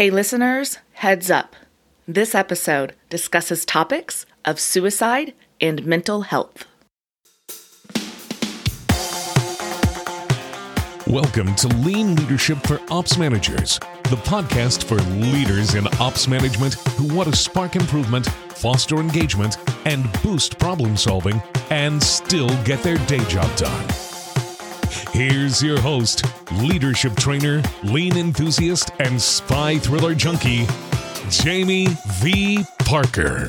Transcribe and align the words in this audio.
Hey, 0.00 0.08
listeners, 0.08 0.78
heads 0.94 1.30
up. 1.30 1.54
This 2.08 2.34
episode 2.34 2.94
discusses 3.10 3.66
topics 3.66 4.24
of 4.46 4.58
suicide 4.58 5.34
and 5.60 5.84
mental 5.84 6.22
health. 6.22 6.64
Welcome 11.06 11.54
to 11.56 11.68
Lean 11.84 12.16
Leadership 12.16 12.66
for 12.66 12.80
Ops 12.90 13.18
Managers, 13.18 13.78
the 14.04 14.16
podcast 14.24 14.84
for 14.84 14.96
leaders 15.34 15.74
in 15.74 15.86
ops 16.00 16.26
management 16.26 16.76
who 16.96 17.14
want 17.14 17.28
to 17.28 17.36
spark 17.36 17.76
improvement, 17.76 18.24
foster 18.24 18.96
engagement, 18.96 19.58
and 19.84 20.10
boost 20.22 20.58
problem 20.58 20.96
solving 20.96 21.42
and 21.68 22.02
still 22.02 22.48
get 22.64 22.82
their 22.82 22.96
day 23.06 23.22
job 23.24 23.54
done. 23.54 24.09
Here's 25.12 25.62
your 25.62 25.80
host, 25.80 26.24
leadership 26.60 27.14
trainer, 27.14 27.62
lean 27.84 28.16
enthusiast, 28.16 28.90
and 28.98 29.22
spy 29.22 29.78
thriller 29.78 30.16
junkie, 30.16 30.66
Jamie 31.28 31.86
V. 32.14 32.64
Parker. 32.80 33.46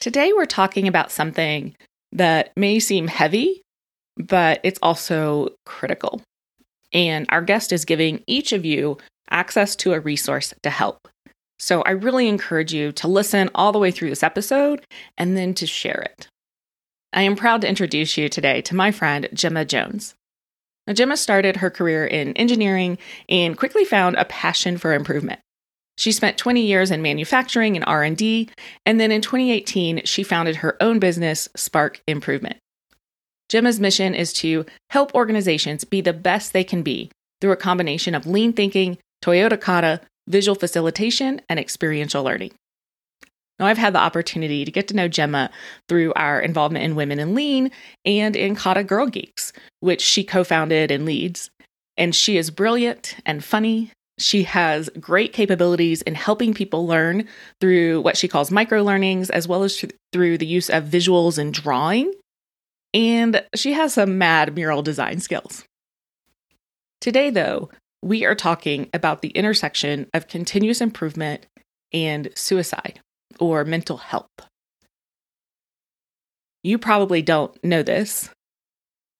Today, 0.00 0.32
we're 0.32 0.46
talking 0.46 0.88
about 0.88 1.12
something 1.12 1.76
that 2.12 2.52
may 2.56 2.80
seem 2.80 3.06
heavy, 3.06 3.60
but 4.16 4.60
it's 4.62 4.78
also 4.82 5.50
critical. 5.66 6.22
And 6.94 7.26
our 7.28 7.42
guest 7.42 7.70
is 7.70 7.84
giving 7.84 8.24
each 8.26 8.52
of 8.52 8.64
you 8.64 8.96
access 9.30 9.76
to 9.76 9.92
a 9.92 10.00
resource 10.00 10.54
to 10.62 10.70
help. 10.70 11.06
So 11.58 11.82
I 11.82 11.90
really 11.90 12.28
encourage 12.28 12.72
you 12.72 12.92
to 12.92 13.08
listen 13.08 13.50
all 13.54 13.72
the 13.72 13.78
way 13.78 13.90
through 13.90 14.08
this 14.08 14.22
episode 14.22 14.86
and 15.18 15.36
then 15.36 15.52
to 15.54 15.66
share 15.66 16.00
it. 16.00 16.28
I 17.14 17.22
am 17.22 17.36
proud 17.36 17.60
to 17.60 17.68
introduce 17.68 18.16
you 18.16 18.30
today 18.30 18.62
to 18.62 18.74
my 18.74 18.90
friend 18.90 19.28
Gemma 19.34 19.66
Jones. 19.66 20.14
Now, 20.86 20.94
Gemma 20.94 21.16
started 21.18 21.56
her 21.56 21.68
career 21.68 22.06
in 22.06 22.32
engineering 22.34 22.96
and 23.28 23.56
quickly 23.56 23.84
found 23.84 24.16
a 24.16 24.24
passion 24.24 24.78
for 24.78 24.94
improvement. 24.94 25.40
She 25.98 26.10
spent 26.10 26.38
20 26.38 26.62
years 26.62 26.90
in 26.90 27.02
manufacturing 27.02 27.76
and 27.76 27.84
R&D, 27.86 28.48
and 28.86 28.98
then 28.98 29.12
in 29.12 29.20
2018 29.20 30.06
she 30.06 30.22
founded 30.22 30.56
her 30.56 30.82
own 30.82 30.98
business, 30.98 31.50
Spark 31.54 32.02
Improvement. 32.08 32.56
Gemma's 33.50 33.78
mission 33.78 34.14
is 34.14 34.32
to 34.34 34.64
help 34.88 35.14
organizations 35.14 35.84
be 35.84 36.00
the 36.00 36.14
best 36.14 36.54
they 36.54 36.64
can 36.64 36.82
be 36.82 37.10
through 37.42 37.52
a 37.52 37.56
combination 37.56 38.14
of 38.14 38.26
lean 38.26 38.54
thinking, 38.54 38.96
Toyota 39.22 39.60
Kata, 39.60 40.00
visual 40.26 40.54
facilitation, 40.54 41.42
and 41.50 41.60
experiential 41.60 42.24
learning. 42.24 42.52
Now, 43.58 43.66
I've 43.66 43.78
had 43.78 43.94
the 43.94 44.00
opportunity 44.00 44.64
to 44.64 44.70
get 44.70 44.88
to 44.88 44.96
know 44.96 45.08
Gemma 45.08 45.50
through 45.88 46.12
our 46.14 46.40
involvement 46.40 46.84
in 46.84 46.96
Women 46.96 47.18
in 47.18 47.34
Lean 47.34 47.70
and 48.04 48.34
in 48.34 48.56
Kata 48.56 48.82
Girl 48.82 49.06
Geeks, 49.06 49.52
which 49.80 50.00
she 50.00 50.24
co 50.24 50.42
founded 50.42 50.90
and 50.90 51.04
leads. 51.04 51.50
And 51.96 52.14
she 52.14 52.36
is 52.36 52.50
brilliant 52.50 53.16
and 53.26 53.44
funny. 53.44 53.92
She 54.18 54.44
has 54.44 54.88
great 55.00 55.32
capabilities 55.32 56.02
in 56.02 56.14
helping 56.14 56.54
people 56.54 56.86
learn 56.86 57.28
through 57.60 58.00
what 58.00 58.16
she 58.16 58.28
calls 58.28 58.50
micro 58.50 58.82
learnings, 58.82 59.30
as 59.30 59.46
well 59.46 59.62
as 59.62 59.84
through 60.12 60.38
the 60.38 60.46
use 60.46 60.70
of 60.70 60.84
visuals 60.84 61.38
and 61.38 61.52
drawing. 61.52 62.12
And 62.94 63.44
she 63.54 63.72
has 63.72 63.94
some 63.94 64.18
mad 64.18 64.54
mural 64.54 64.82
design 64.82 65.20
skills. 65.20 65.64
Today, 67.00 67.30
though, 67.30 67.70
we 68.02 68.24
are 68.24 68.34
talking 68.34 68.90
about 68.92 69.22
the 69.22 69.30
intersection 69.30 70.08
of 70.14 70.28
continuous 70.28 70.80
improvement 70.80 71.46
and 71.92 72.28
suicide 72.34 73.00
or 73.38 73.64
mental 73.64 73.98
health. 73.98 74.28
You 76.62 76.78
probably 76.78 77.22
don't 77.22 77.52
know 77.64 77.82
this, 77.82 78.30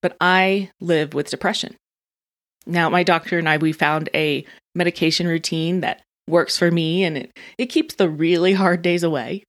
but 0.01 0.15
I 0.21 0.69
live 0.79 1.13
with 1.13 1.29
depression. 1.29 1.75
Now, 2.65 2.89
my 2.89 3.03
doctor 3.03 3.37
and 3.37 3.49
I, 3.49 3.57
we 3.57 3.73
found 3.73 4.09
a 4.13 4.45
medication 4.75 5.27
routine 5.27 5.81
that 5.81 6.01
works 6.27 6.57
for 6.57 6.71
me 6.71 7.03
and 7.03 7.17
it, 7.17 7.31
it 7.57 7.65
keeps 7.65 7.95
the 7.95 8.09
really 8.09 8.53
hard 8.53 8.81
days 8.81 9.03
away. 9.03 9.43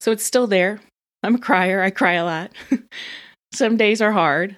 So 0.00 0.12
it's 0.12 0.24
still 0.24 0.46
there. 0.46 0.80
I'm 1.22 1.34
a 1.34 1.38
crier, 1.38 1.82
I 1.82 1.90
cry 1.90 2.12
a 2.12 2.24
lot. 2.24 2.52
Some 3.52 3.76
days 3.76 4.00
are 4.00 4.12
hard, 4.12 4.56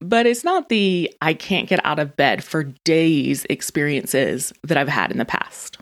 but 0.00 0.26
it's 0.26 0.44
not 0.44 0.68
the 0.68 1.12
I 1.20 1.34
can't 1.34 1.68
get 1.68 1.84
out 1.84 1.98
of 1.98 2.16
bed 2.16 2.44
for 2.44 2.72
days 2.84 3.44
experiences 3.50 4.52
that 4.62 4.78
I've 4.78 4.88
had 4.88 5.10
in 5.10 5.18
the 5.18 5.24
past. 5.24 5.77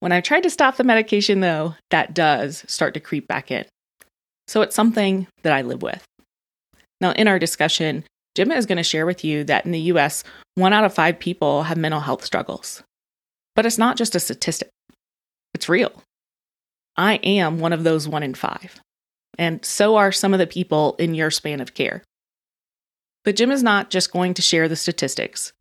When 0.00 0.12
I 0.12 0.20
tried 0.20 0.42
to 0.42 0.50
stop 0.50 0.76
the 0.76 0.84
medication, 0.84 1.40
though, 1.40 1.74
that 1.90 2.14
does 2.14 2.64
start 2.66 2.94
to 2.94 3.00
creep 3.00 3.28
back 3.28 3.50
in. 3.50 3.64
So 4.48 4.62
it's 4.62 4.74
something 4.74 5.26
that 5.42 5.52
I 5.52 5.62
live 5.62 5.82
with. 5.82 6.02
Now, 7.00 7.12
in 7.12 7.28
our 7.28 7.38
discussion, 7.38 8.04
Gemma 8.34 8.54
is 8.54 8.66
going 8.66 8.78
to 8.78 8.82
share 8.82 9.06
with 9.06 9.24
you 9.24 9.44
that 9.44 9.66
in 9.66 9.72
the 9.72 9.80
US, 9.92 10.24
one 10.54 10.72
out 10.72 10.84
of 10.84 10.94
five 10.94 11.18
people 11.18 11.64
have 11.64 11.76
mental 11.76 12.00
health 12.00 12.24
struggles. 12.24 12.82
But 13.54 13.66
it's 13.66 13.78
not 13.78 13.96
just 13.96 14.14
a 14.14 14.20
statistic, 14.20 14.70
it's 15.54 15.68
real. 15.68 16.02
I 16.96 17.14
am 17.16 17.58
one 17.58 17.72
of 17.72 17.84
those 17.84 18.08
one 18.08 18.22
in 18.22 18.34
five. 18.34 18.80
And 19.38 19.64
so 19.64 19.96
are 19.96 20.12
some 20.12 20.32
of 20.32 20.38
the 20.38 20.46
people 20.46 20.96
in 20.98 21.14
your 21.14 21.30
span 21.30 21.60
of 21.60 21.74
care. 21.74 22.02
But 23.24 23.36
Jim 23.36 23.50
is 23.50 23.62
not 23.62 23.90
just 23.90 24.12
going 24.12 24.34
to 24.34 24.42
share 24.42 24.68
the 24.68 24.76
statistics. 24.76 25.52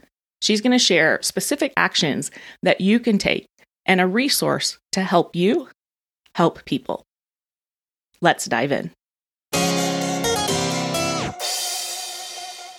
She's 0.41 0.61
going 0.61 0.71
to 0.71 0.79
share 0.79 1.21
specific 1.21 1.73
actions 1.75 2.31
that 2.63 2.81
you 2.81 2.99
can 2.99 3.17
take 3.17 3.47
and 3.89 3.99
a 3.99 4.07
resource 4.07 4.77
to 4.91 5.01
help 5.01 5.35
you 5.35 5.67
help 6.35 6.63
people. 6.63 7.07
Let's 8.21 8.45
dive 8.45 8.71
in. 8.71 8.91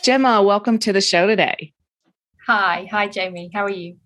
Gemma, 0.05 0.43
welcome 0.43 0.79
to 0.79 0.93
the 0.93 1.01
show 1.01 1.27
today. 1.27 1.73
Hi. 2.47 2.89
Hi, 2.91 3.09
Jamie. 3.09 3.51
How 3.53 3.65
are 3.65 3.71
you? 3.71 3.97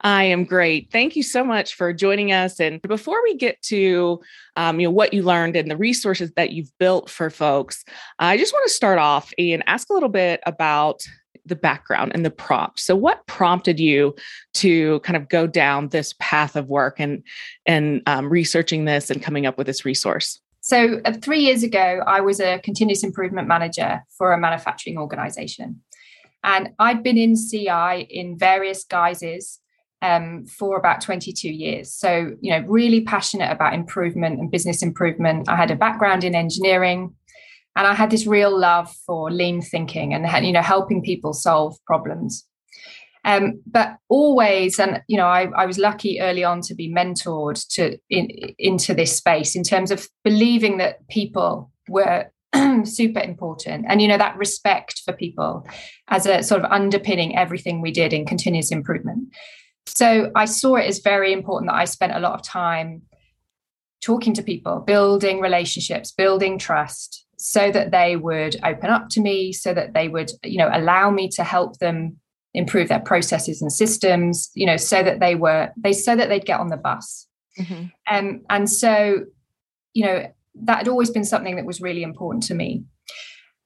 I 0.00 0.24
am 0.24 0.44
great. 0.44 0.90
Thank 0.90 1.16
you 1.16 1.22
so 1.22 1.44
much 1.44 1.74
for 1.74 1.92
joining 1.92 2.32
us. 2.32 2.58
And 2.58 2.80
before 2.82 3.22
we 3.22 3.36
get 3.36 3.60
to 3.64 4.20
um, 4.56 4.80
you 4.80 4.86
know 4.86 4.90
what 4.90 5.12
you 5.12 5.22
learned 5.22 5.56
and 5.56 5.70
the 5.70 5.76
resources 5.76 6.32
that 6.36 6.52
you've 6.52 6.72
built 6.78 7.10
for 7.10 7.28
folks, 7.28 7.84
I 8.18 8.38
just 8.38 8.54
want 8.54 8.66
to 8.66 8.74
start 8.74 8.98
off 8.98 9.32
and 9.38 9.62
ask 9.66 9.90
a 9.90 9.92
little 9.92 10.08
bit 10.08 10.40
about 10.46 11.02
the 11.46 11.56
background 11.56 12.12
and 12.14 12.24
the 12.24 12.30
prompt. 12.30 12.80
So 12.80 12.96
what 12.96 13.26
prompted 13.26 13.78
you 13.78 14.14
to 14.54 15.00
kind 15.00 15.16
of 15.16 15.28
go 15.28 15.46
down 15.46 15.88
this 15.88 16.14
path 16.18 16.56
of 16.56 16.68
work 16.68 16.98
and 16.98 17.22
and 17.66 18.02
um, 18.06 18.28
researching 18.28 18.84
this 18.84 19.10
and 19.10 19.22
coming 19.22 19.46
up 19.46 19.58
with 19.58 19.66
this 19.66 19.84
resource? 19.84 20.40
So 20.60 21.00
uh, 21.04 21.12
three 21.20 21.40
years 21.40 21.62
ago, 21.62 22.02
I 22.06 22.20
was 22.22 22.40
a 22.40 22.58
continuous 22.60 23.04
improvement 23.04 23.48
manager 23.48 24.02
for 24.16 24.32
a 24.32 24.38
manufacturing 24.38 24.96
organization. 24.96 25.82
And 26.42 26.70
I'd 26.78 27.02
been 27.02 27.18
in 27.18 27.36
CI 27.36 28.06
in 28.08 28.38
various 28.38 28.84
guises 28.84 29.60
um, 30.02 30.46
for 30.46 30.76
about 30.76 31.00
22 31.00 31.48
years. 31.48 31.92
So, 31.92 32.36
you 32.40 32.50
know, 32.50 32.66
really 32.66 33.00
passionate 33.00 33.50
about 33.50 33.74
improvement 33.74 34.38
and 34.38 34.50
business 34.50 34.82
improvement. 34.82 35.48
I 35.48 35.56
had 35.56 35.70
a 35.70 35.76
background 35.76 36.24
in 36.24 36.34
engineering, 36.34 37.14
and 37.76 37.86
I 37.86 37.94
had 37.94 38.10
this 38.10 38.26
real 38.26 38.56
love 38.56 38.92
for 39.06 39.30
lean 39.30 39.60
thinking 39.60 40.14
and 40.14 40.46
you 40.46 40.52
know 40.52 40.62
helping 40.62 41.02
people 41.02 41.32
solve 41.32 41.76
problems. 41.86 42.44
Um, 43.26 43.62
but 43.66 43.96
always, 44.10 44.78
and 44.78 45.02
you 45.08 45.16
know, 45.16 45.26
I, 45.26 45.48
I, 45.56 45.64
was 45.64 45.78
lucky 45.78 46.20
early 46.20 46.44
on 46.44 46.60
to 46.62 46.74
be 46.74 46.92
mentored 46.92 47.66
to 47.70 47.98
in, 48.10 48.28
into 48.58 48.92
this 48.92 49.16
space 49.16 49.56
in 49.56 49.62
terms 49.62 49.90
of 49.90 50.06
believing 50.24 50.76
that 50.76 51.08
people 51.08 51.70
were 51.88 52.30
super 52.84 53.20
important, 53.20 53.86
and 53.88 54.02
you 54.02 54.08
know 54.08 54.18
that 54.18 54.36
respect 54.36 55.00
for 55.06 55.14
people 55.14 55.66
as 56.08 56.26
a 56.26 56.42
sort 56.42 56.62
of 56.62 56.70
underpinning 56.70 57.34
everything 57.34 57.80
we 57.80 57.90
did 57.90 58.12
in 58.12 58.26
continuous 58.26 58.70
improvement. 58.70 59.34
So 59.86 60.30
I 60.34 60.44
saw 60.44 60.76
it 60.76 60.86
as 60.86 60.98
very 60.98 61.32
important 61.32 61.70
that 61.70 61.76
I 61.76 61.86
spent 61.86 62.14
a 62.14 62.20
lot 62.20 62.34
of 62.34 62.42
time 62.42 63.02
talking 64.02 64.34
to 64.34 64.42
people, 64.42 64.80
building 64.80 65.40
relationships, 65.40 66.12
building 66.12 66.58
trust, 66.58 67.23
so 67.46 67.70
that 67.70 67.90
they 67.90 68.16
would 68.16 68.56
open 68.64 68.88
up 68.88 69.10
to 69.10 69.20
me 69.20 69.52
so 69.52 69.74
that 69.74 69.92
they 69.92 70.08
would 70.08 70.30
you 70.42 70.56
know 70.56 70.70
allow 70.72 71.10
me 71.10 71.28
to 71.28 71.44
help 71.44 71.76
them 71.78 72.16
improve 72.54 72.88
their 72.88 73.00
processes 73.00 73.60
and 73.60 73.70
systems 73.70 74.50
you 74.54 74.64
know 74.64 74.78
so 74.78 75.02
that 75.02 75.20
they 75.20 75.34
were 75.34 75.70
they 75.76 75.92
so 75.92 76.16
that 76.16 76.30
they'd 76.30 76.46
get 76.46 76.58
on 76.58 76.68
the 76.68 76.78
bus. 76.78 77.28
Mm-hmm. 77.60 77.84
um, 78.10 78.40
and 78.48 78.70
so 78.70 79.26
you 79.92 80.06
know 80.06 80.26
that 80.54 80.78
had 80.78 80.88
always 80.88 81.10
been 81.10 81.24
something 81.24 81.56
that 81.56 81.66
was 81.66 81.82
really 81.82 82.02
important 82.02 82.44
to 82.44 82.54
me. 82.54 82.84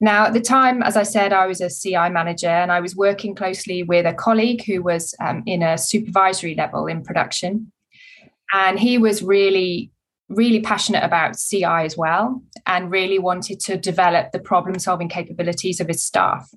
Now 0.01 0.27
at 0.27 0.33
the 0.33 0.41
time 0.41 0.83
as 0.83 0.97
i 0.97 1.05
said 1.05 1.33
i 1.33 1.47
was 1.47 1.61
a 1.61 1.71
ci 1.71 2.09
manager 2.09 2.49
and 2.49 2.73
i 2.73 2.81
was 2.81 2.97
working 2.97 3.37
closely 3.37 3.85
with 3.85 4.07
a 4.07 4.13
colleague 4.13 4.65
who 4.65 4.83
was 4.83 5.15
um, 5.25 5.45
in 5.47 5.63
a 5.63 5.79
supervisory 5.79 6.57
level 6.57 6.87
in 6.87 7.05
production. 7.05 7.73
And 8.53 8.81
he 8.81 8.99
was 8.99 9.23
really 9.23 9.93
really 10.29 10.61
passionate 10.61 11.03
about 11.03 11.39
CI 11.39 11.65
as 11.65 11.97
well 11.97 12.43
and 12.67 12.91
really 12.91 13.19
wanted 13.19 13.61
to 13.61 13.77
develop 13.77 14.33
the 14.33 14.39
problem 14.39 14.79
solving 14.79 15.09
capabilities 15.09 15.81
of 15.81 15.89
his 15.89 16.05
staff. 16.05 16.51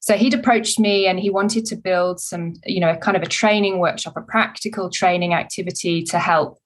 So 0.00 0.16
he'd 0.16 0.32
approached 0.32 0.78
me 0.78 1.06
and 1.06 1.20
he 1.20 1.28
wanted 1.28 1.66
to 1.66 1.76
build 1.76 2.20
some, 2.20 2.54
you 2.64 2.80
know, 2.80 2.96
kind 2.96 3.16
of 3.16 3.22
a 3.22 3.26
training 3.26 3.78
workshop, 3.80 4.16
a 4.16 4.22
practical 4.22 4.88
training 4.88 5.34
activity 5.34 6.02
to 6.04 6.18
help 6.18 6.58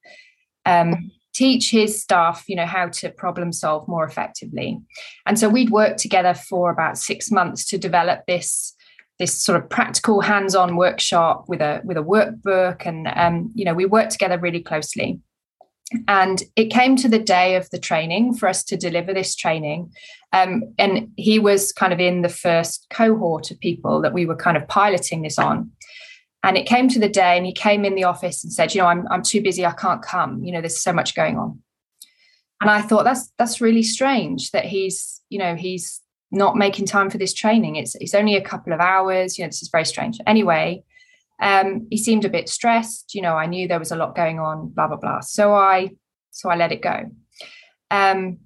um, 0.67 1.11
teach 1.35 1.71
his 1.71 2.01
staff, 2.01 2.45
you 2.47 2.55
know, 2.55 2.67
how 2.67 2.89
to 2.89 3.11
problem 3.11 3.53
solve 3.53 3.89
more 3.89 4.05
effectively. 4.05 4.79
And 5.27 5.39
so 5.39 5.49
we'd 5.49 5.71
worked 5.71 5.99
together 5.99 6.35
for 6.35 6.71
about 6.71 6.97
six 6.97 7.31
months 7.31 7.65
to 7.67 7.79
develop 7.79 8.21
this 8.27 8.75
this 9.21 9.33
sort 9.33 9.63
of 9.63 9.71
practical 9.71 10.21
hands-on 10.21 10.75
workshop 10.75 11.45
with 11.49 11.61
a 11.61 11.81
with 11.85 11.97
a 11.97 12.03
workbook 12.03 12.85
and 12.85 13.07
um, 13.15 13.53
you 13.55 13.65
know 13.65 13.73
we 13.73 13.85
worked 13.85 14.11
together 14.11 14.39
really 14.39 14.61
closely 14.61 15.21
and 16.09 16.43
it 16.57 16.67
came 16.67 16.97
to 16.97 17.09
the 17.09 17.19
day 17.19 17.57
of 17.57 17.69
the 17.71 17.79
training 17.79 18.35
for 18.35 18.49
us 18.49 18.65
to 18.65 18.77
deliver 18.77 19.13
this 19.13 19.35
training 19.35 19.91
um, 20.33 20.63
and 20.79 21.11
he 21.17 21.39
was 21.39 21.73
kind 21.73 21.93
of 21.93 22.01
in 22.01 22.23
the 22.23 22.29
first 22.29 22.87
cohort 22.91 23.51
of 23.51 23.61
people 23.61 24.01
that 24.01 24.13
we 24.13 24.27
were 24.27 24.37
kind 24.37 24.57
of 24.57 24.67
piloting 24.69 25.23
this 25.23 25.39
on 25.39 25.71
and 26.43 26.57
it 26.57 26.67
came 26.67 26.89
to 26.89 26.99
the 26.99 27.09
day 27.09 27.37
and 27.37 27.47
he 27.47 27.53
came 27.53 27.85
in 27.85 27.95
the 27.95 28.05
office 28.05 28.43
and 28.45 28.53
said 28.53 28.75
you 28.75 28.81
know 28.81 28.87
i'm, 28.87 29.07
I'm 29.11 29.23
too 29.23 29.43
busy 29.43 29.65
i 29.65 29.73
can't 29.73 30.03
come 30.03 30.43
you 30.43 30.53
know 30.53 30.61
there's 30.61 30.81
so 30.81 30.93
much 30.93 31.15
going 31.15 31.39
on 31.39 31.61
and 32.61 32.71
i 32.71 32.81
thought 32.81 33.05
that's 33.05 33.31
that's 33.39 33.61
really 33.61 33.83
strange 33.83 34.51
that 34.51 34.65
he's 34.65 35.21
you 35.29 35.39
know 35.39 35.55
he's 35.55 36.01
not 36.35 36.57
making 36.57 36.87
time 36.87 37.09
for 37.11 37.19
this 37.19 37.33
training. 37.33 37.77
It's 37.77 37.95
it's 37.97 38.15
only 38.15 38.37
a 38.37 38.43
couple 38.43 38.73
of 38.73 38.81
hours. 38.81 39.39
You 39.39 39.45
know, 39.45 39.49
this 39.49 39.63
is 39.63 39.69
very 39.69 39.85
strange. 39.85 40.19
Anyway, 40.27 40.83
um, 41.41 41.87
he 41.91 41.97
seemed 41.97 42.25
a 42.25 42.31
bit 42.31 42.49
stressed. 42.49 43.15
You 43.15 43.23
know, 43.23 43.35
I 43.35 43.47
knew 43.47 43.69
there 43.69 43.79
was 43.79 43.93
a 43.93 43.97
lot 43.97 44.17
going 44.17 44.39
on. 44.39 44.69
Blah 44.69 44.89
blah 44.89 44.97
blah. 44.97 45.21
So 45.21 45.55
I 45.55 45.91
so 46.31 46.51
I 46.51 46.57
let 46.57 46.73
it 46.73 46.83
go. 46.83 47.11
Um, 47.91 48.39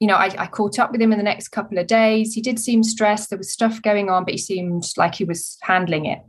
you 0.00 0.06
know, 0.06 0.14
I, 0.14 0.32
I 0.38 0.46
caught 0.46 0.78
up 0.78 0.92
with 0.92 1.02
him 1.02 1.12
in 1.12 1.18
the 1.18 1.24
next 1.24 1.48
couple 1.48 1.78
of 1.78 1.88
days. 1.88 2.32
He 2.32 2.40
did 2.40 2.58
seem 2.58 2.84
stressed. 2.84 3.30
There 3.30 3.38
was 3.38 3.52
stuff 3.52 3.82
going 3.82 4.08
on, 4.08 4.24
but 4.24 4.32
he 4.32 4.38
seemed 4.38 4.84
like 4.96 5.16
he 5.16 5.24
was 5.24 5.58
handling 5.62 6.06
it. 6.06 6.20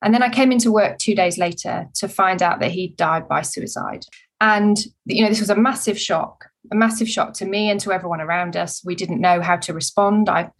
And 0.00 0.14
then 0.14 0.22
I 0.22 0.28
came 0.28 0.52
into 0.52 0.70
work 0.70 0.98
two 0.98 1.14
days 1.14 1.38
later 1.38 1.86
to 1.94 2.08
find 2.08 2.42
out 2.42 2.60
that 2.60 2.70
he 2.70 2.88
died 2.88 3.26
by 3.26 3.42
suicide. 3.42 4.04
And 4.40 4.76
you 5.06 5.22
know, 5.22 5.28
this 5.28 5.40
was 5.40 5.50
a 5.50 5.56
massive 5.56 5.98
shock 5.98 6.44
a 6.72 6.74
massive 6.74 7.08
shock 7.08 7.34
to 7.34 7.44
me 7.44 7.70
and 7.70 7.80
to 7.80 7.92
everyone 7.92 8.20
around 8.20 8.56
us. 8.56 8.82
We 8.84 8.94
didn't 8.94 9.20
know 9.20 9.40
how 9.40 9.56
to 9.56 9.72
respond. 9.72 10.28
I 10.28 10.50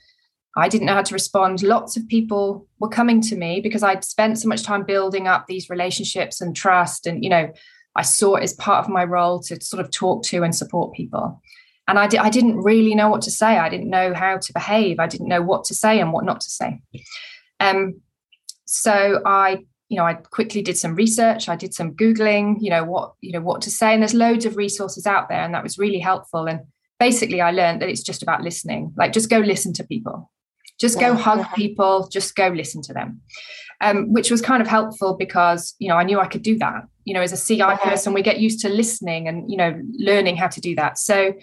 I 0.56 0.68
didn't 0.68 0.86
know 0.86 0.94
how 0.94 1.02
to 1.02 1.14
respond. 1.14 1.62
Lots 1.62 1.96
of 1.96 2.06
people 2.08 2.66
were 2.78 2.88
coming 2.88 3.20
to 3.22 3.36
me 3.36 3.60
because 3.60 3.82
I'd 3.82 4.04
spent 4.04 4.38
so 4.38 4.48
much 4.48 4.62
time 4.62 4.84
building 4.84 5.26
up 5.26 5.46
these 5.46 5.68
relationships 5.68 6.40
and 6.40 6.54
trust. 6.54 7.06
And, 7.06 7.24
you 7.24 7.30
know, 7.30 7.52
I 7.96 8.02
saw 8.02 8.36
it 8.36 8.44
as 8.44 8.52
part 8.54 8.84
of 8.84 8.90
my 8.90 9.04
role 9.04 9.40
to 9.42 9.60
sort 9.60 9.80
of 9.80 9.90
talk 9.90 10.22
to 10.24 10.42
and 10.42 10.54
support 10.54 10.94
people. 10.94 11.40
And 11.88 11.98
I, 11.98 12.06
di- 12.06 12.18
I 12.18 12.30
didn't 12.30 12.58
really 12.58 12.94
know 12.94 13.08
what 13.08 13.22
to 13.22 13.30
say. 13.30 13.58
I 13.58 13.68
didn't 13.68 13.90
know 13.90 14.14
how 14.14 14.38
to 14.38 14.52
behave. 14.52 15.00
I 15.00 15.06
didn't 15.06 15.28
know 15.28 15.42
what 15.42 15.64
to 15.64 15.74
say 15.74 16.00
and 16.00 16.12
what 16.12 16.24
not 16.24 16.40
to 16.40 16.50
say. 16.50 16.80
Um, 17.60 18.00
so 18.64 19.20
I 19.26 19.64
you 19.88 19.98
know, 19.98 20.06
I 20.06 20.14
quickly 20.14 20.62
did 20.62 20.76
some 20.76 20.94
research. 20.94 21.48
I 21.48 21.56
did 21.56 21.74
some 21.74 21.92
googling. 21.92 22.56
You 22.60 22.70
know 22.70 22.84
what 22.84 23.12
you 23.20 23.32
know 23.32 23.40
what 23.40 23.62
to 23.62 23.70
say, 23.70 23.92
and 23.92 24.02
there's 24.02 24.14
loads 24.14 24.44
of 24.44 24.56
resources 24.56 25.06
out 25.06 25.28
there, 25.28 25.40
and 25.40 25.54
that 25.54 25.62
was 25.62 25.78
really 25.78 25.98
helpful. 25.98 26.46
And 26.46 26.60
basically, 26.98 27.40
I 27.40 27.50
learned 27.50 27.82
that 27.82 27.88
it's 27.88 28.02
just 28.02 28.22
about 28.22 28.42
listening. 28.42 28.92
Like, 28.96 29.12
just 29.12 29.30
go 29.30 29.38
listen 29.38 29.72
to 29.74 29.84
people. 29.84 30.30
Just 30.80 30.98
go 30.98 31.14
hug 31.14 31.46
people. 31.54 32.08
Just 32.08 32.34
go 32.34 32.48
listen 32.48 32.82
to 32.82 32.92
them. 32.92 33.20
Um, 33.80 34.12
which 34.12 34.30
was 34.30 34.40
kind 34.40 34.62
of 34.62 34.68
helpful 34.68 35.16
because 35.18 35.74
you 35.78 35.88
know 35.88 35.96
I 35.96 36.04
knew 36.04 36.20
I 36.20 36.26
could 36.26 36.42
do 36.42 36.56
that. 36.58 36.84
You 37.04 37.14
know, 37.14 37.20
as 37.20 37.32
a 37.32 37.46
CI 37.46 37.76
person, 37.82 38.14
we 38.14 38.22
get 38.22 38.40
used 38.40 38.60
to 38.60 38.68
listening 38.68 39.28
and 39.28 39.50
you 39.50 39.56
know 39.56 39.80
learning 39.98 40.36
how 40.36 40.48
to 40.48 40.60
do 40.60 40.74
that. 40.76 40.98
So, 40.98 41.34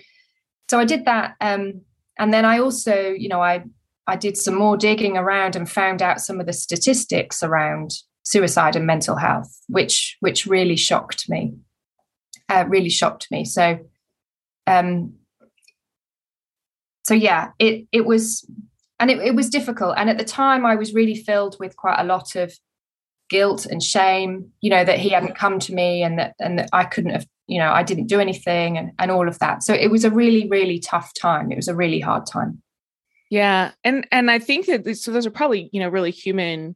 so 0.69 0.79
I 0.79 0.85
did 0.85 1.05
that, 1.05 1.35
um, 1.41 1.81
and 2.17 2.33
then 2.33 2.45
I 2.45 2.59
also, 2.59 3.11
you 3.11 3.29
know, 3.29 3.41
I 3.41 3.63
I 4.07 4.15
did 4.15 4.37
some 4.37 4.55
more 4.55 4.77
digging 4.77 5.17
around 5.17 5.55
and 5.55 5.69
found 5.69 6.01
out 6.01 6.19
some 6.21 6.39
of 6.39 6.45
the 6.45 6.53
statistics 6.53 7.43
around 7.43 7.91
suicide 8.23 8.75
and 8.75 8.85
mental 8.85 9.15
health, 9.15 9.59
which 9.67 10.17
which 10.19 10.45
really 10.45 10.75
shocked 10.75 11.29
me. 11.29 11.53
Uh, 12.49 12.65
really 12.67 12.89
shocked 12.89 13.27
me. 13.31 13.45
So, 13.45 13.79
um, 14.67 15.13
so 17.03 17.13
yeah, 17.13 17.51
it 17.59 17.87
it 17.91 18.05
was, 18.05 18.45
and 19.01 19.09
it, 19.09 19.17
it 19.19 19.35
was 19.35 19.49
difficult. 19.49 19.95
And 19.97 20.09
at 20.09 20.17
the 20.17 20.23
time, 20.23 20.65
I 20.65 20.75
was 20.75 20.93
really 20.93 21.15
filled 21.15 21.57
with 21.59 21.75
quite 21.75 21.99
a 21.99 22.05
lot 22.05 22.35
of 22.35 22.53
guilt 23.29 23.65
and 23.65 23.81
shame. 23.81 24.51
You 24.61 24.69
know 24.69 24.85
that 24.85 24.99
he 24.99 25.09
hadn't 25.09 25.35
come 25.35 25.59
to 25.59 25.73
me, 25.73 26.03
and 26.03 26.19
that 26.19 26.35
and 26.39 26.59
that 26.59 26.69
I 26.71 26.85
couldn't 26.85 27.11
have. 27.11 27.25
You 27.47 27.59
know, 27.59 27.71
I 27.71 27.83
didn't 27.83 28.07
do 28.07 28.19
anything, 28.19 28.77
and 28.77 28.91
and 28.99 29.11
all 29.11 29.27
of 29.27 29.39
that. 29.39 29.63
So 29.63 29.73
it 29.73 29.89
was 29.89 30.05
a 30.05 30.11
really 30.11 30.47
really 30.47 30.79
tough 30.79 31.11
time. 31.19 31.51
It 31.51 31.55
was 31.55 31.67
a 31.67 31.75
really 31.75 31.99
hard 31.99 32.27
time. 32.27 32.61
Yeah, 33.31 33.71
and 33.83 34.07
and 34.11 34.29
I 34.29 34.39
think 34.39 34.67
that 34.67 34.95
so 34.97 35.11
those 35.11 35.25
are 35.25 35.31
probably 35.31 35.69
you 35.73 35.79
know 35.79 35.89
really 35.89 36.11
human 36.11 36.75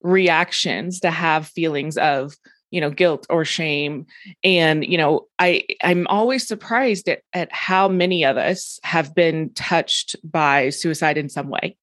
reactions 0.00 1.00
to 1.00 1.10
have 1.10 1.48
feelings 1.48 1.98
of 1.98 2.34
you 2.70 2.80
know 2.80 2.90
guilt 2.90 3.26
or 3.30 3.44
shame. 3.44 4.06
And 4.44 4.84
you 4.84 4.98
know 4.98 5.26
i 5.38 5.64
i'm 5.82 6.06
always 6.08 6.46
surprised 6.46 7.08
at, 7.08 7.22
at 7.32 7.52
how 7.52 7.88
many 7.88 8.24
of 8.24 8.36
us 8.36 8.78
have 8.82 9.14
been 9.14 9.50
touched 9.54 10.16
by 10.24 10.70
suicide 10.70 11.18
in 11.18 11.28
some 11.28 11.48
way. 11.48 11.76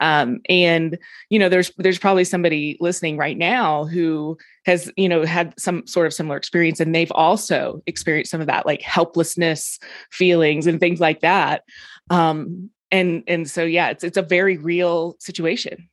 Um, 0.00 0.40
and 0.48 0.98
you 1.28 1.38
know 1.38 1.48
there's 1.48 1.72
there's 1.76 1.98
probably 1.98 2.24
somebody 2.24 2.78
listening 2.80 3.18
right 3.18 3.36
now 3.36 3.84
who 3.84 4.38
has 4.64 4.90
you 4.96 5.08
know 5.08 5.24
had 5.24 5.52
some 5.58 5.86
sort 5.86 6.06
of 6.06 6.14
similar 6.14 6.36
experience 6.36 6.80
and 6.80 6.94
they've 6.94 7.12
also 7.12 7.82
experienced 7.86 8.30
some 8.30 8.40
of 8.40 8.46
that 8.46 8.64
like 8.64 8.80
helplessness 8.80 9.78
feelings 10.10 10.66
and 10.66 10.80
things 10.80 11.00
like 11.00 11.20
that. 11.20 11.64
Um, 12.08 12.70
and 12.90 13.22
and 13.26 13.48
so 13.48 13.62
yeah 13.62 13.90
it's 13.90 14.02
it's 14.02 14.16
a 14.16 14.22
very 14.22 14.56
real 14.56 15.16
situation. 15.20 15.88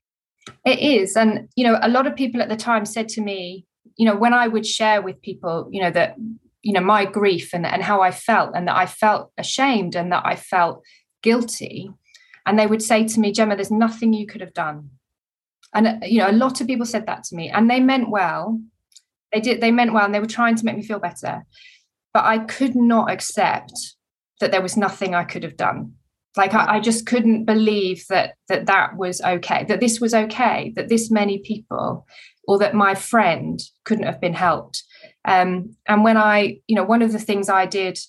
It 0.66 0.80
is. 0.80 1.16
And, 1.16 1.48
you 1.56 1.66
know, 1.66 1.80
a 1.82 1.90
lot 1.90 2.08
of 2.08 2.16
people 2.16 2.42
at 2.42 2.50
the 2.50 2.56
time 2.56 2.86
said 2.86 3.10
to 3.10 3.22
me, 3.22 3.66
you 3.98 4.06
know, 4.06 4.16
when 4.16 4.34
I 4.34 4.48
would 4.48 4.66
share 4.66 5.02
with 5.02 5.22
people, 5.22 5.68
you 5.72 5.82
know, 5.82 5.92
that, 5.92 6.16
you 6.62 6.72
know, 6.72 6.82
my 6.82 7.06
grief 7.06 7.54
and, 7.54 7.66
and 7.66 7.84
how 7.84 8.02
I 8.02 8.12
felt 8.12 8.52
and 8.56 8.68
that 8.68 8.78
I 8.78 8.86
felt 8.86 9.32
ashamed 9.38 9.96
and 9.96 10.12
that 10.12 10.24
I 10.26 10.36
felt 10.36 10.84
guilty. 11.24 11.90
And 12.46 12.58
they 12.58 12.68
would 12.68 12.82
say 12.82 13.08
to 13.08 13.20
me, 13.20 13.32
Gemma, 13.32 13.56
there's 13.56 13.72
nothing 13.72 14.14
you 14.14 14.28
could 14.28 14.42
have 14.42 14.54
done. 14.54 14.92
And, 15.74 15.88
uh, 15.88 15.98
you 16.04 16.20
know, 16.20 16.30
a 16.30 16.32
lot 16.32 16.62
of 16.62 16.68
people 16.68 16.86
said 16.86 17.08
that 17.08 17.24
to 17.26 17.36
me 17.36 17.50
and 17.50 17.70
they 17.70 17.80
meant 17.80 18.10
well. 18.10 18.62
They 19.34 19.42
did, 19.42 19.60
they 19.60 19.72
meant 19.72 19.94
well 19.94 20.06
and 20.06 20.14
they 20.14 20.20
were 20.20 20.26
trying 20.28 20.56
to 20.56 20.66
make 20.66 20.78
me 20.78 20.84
feel 20.84 21.00
better. 21.00 21.44
But 22.14 22.24
I 22.26 22.40
could 22.40 22.76
not 22.76 23.12
accept 23.12 23.74
that 24.40 24.52
there 24.52 24.62
was 24.62 24.78
nothing 24.78 25.16
I 25.16 25.24
could 25.24 25.44
have 25.44 25.58
done 25.58 25.94
like 26.38 26.54
I, 26.54 26.76
I, 26.76 26.80
just 26.80 27.06
couldn't 27.06 27.46
believe 27.46 28.06
that 28.10 28.36
that 28.48 28.66
that 28.68 28.98
was 28.98 29.22
okay 29.22 29.66
that 29.68 29.80
this 29.80 30.00
was 30.00 30.14
okay 30.14 30.74
that 30.76 30.90
this 30.90 31.10
many 31.10 31.40
people 31.40 32.06
or 32.48 32.58
that 32.60 32.74
my 32.74 32.96
friend 32.96 33.62
couldn't 33.84 34.06
have 34.06 34.22
been 34.22 34.34
helped. 34.34 34.84
Um, 35.26 35.76
and 35.88 36.04
when 36.04 36.18
i 36.18 36.60
you 36.68 36.76
know 36.76 36.86
one 36.86 37.02
of 37.02 37.12
the 37.12 37.20
things 37.20 37.50
i 37.50 37.66
did 37.66 38.00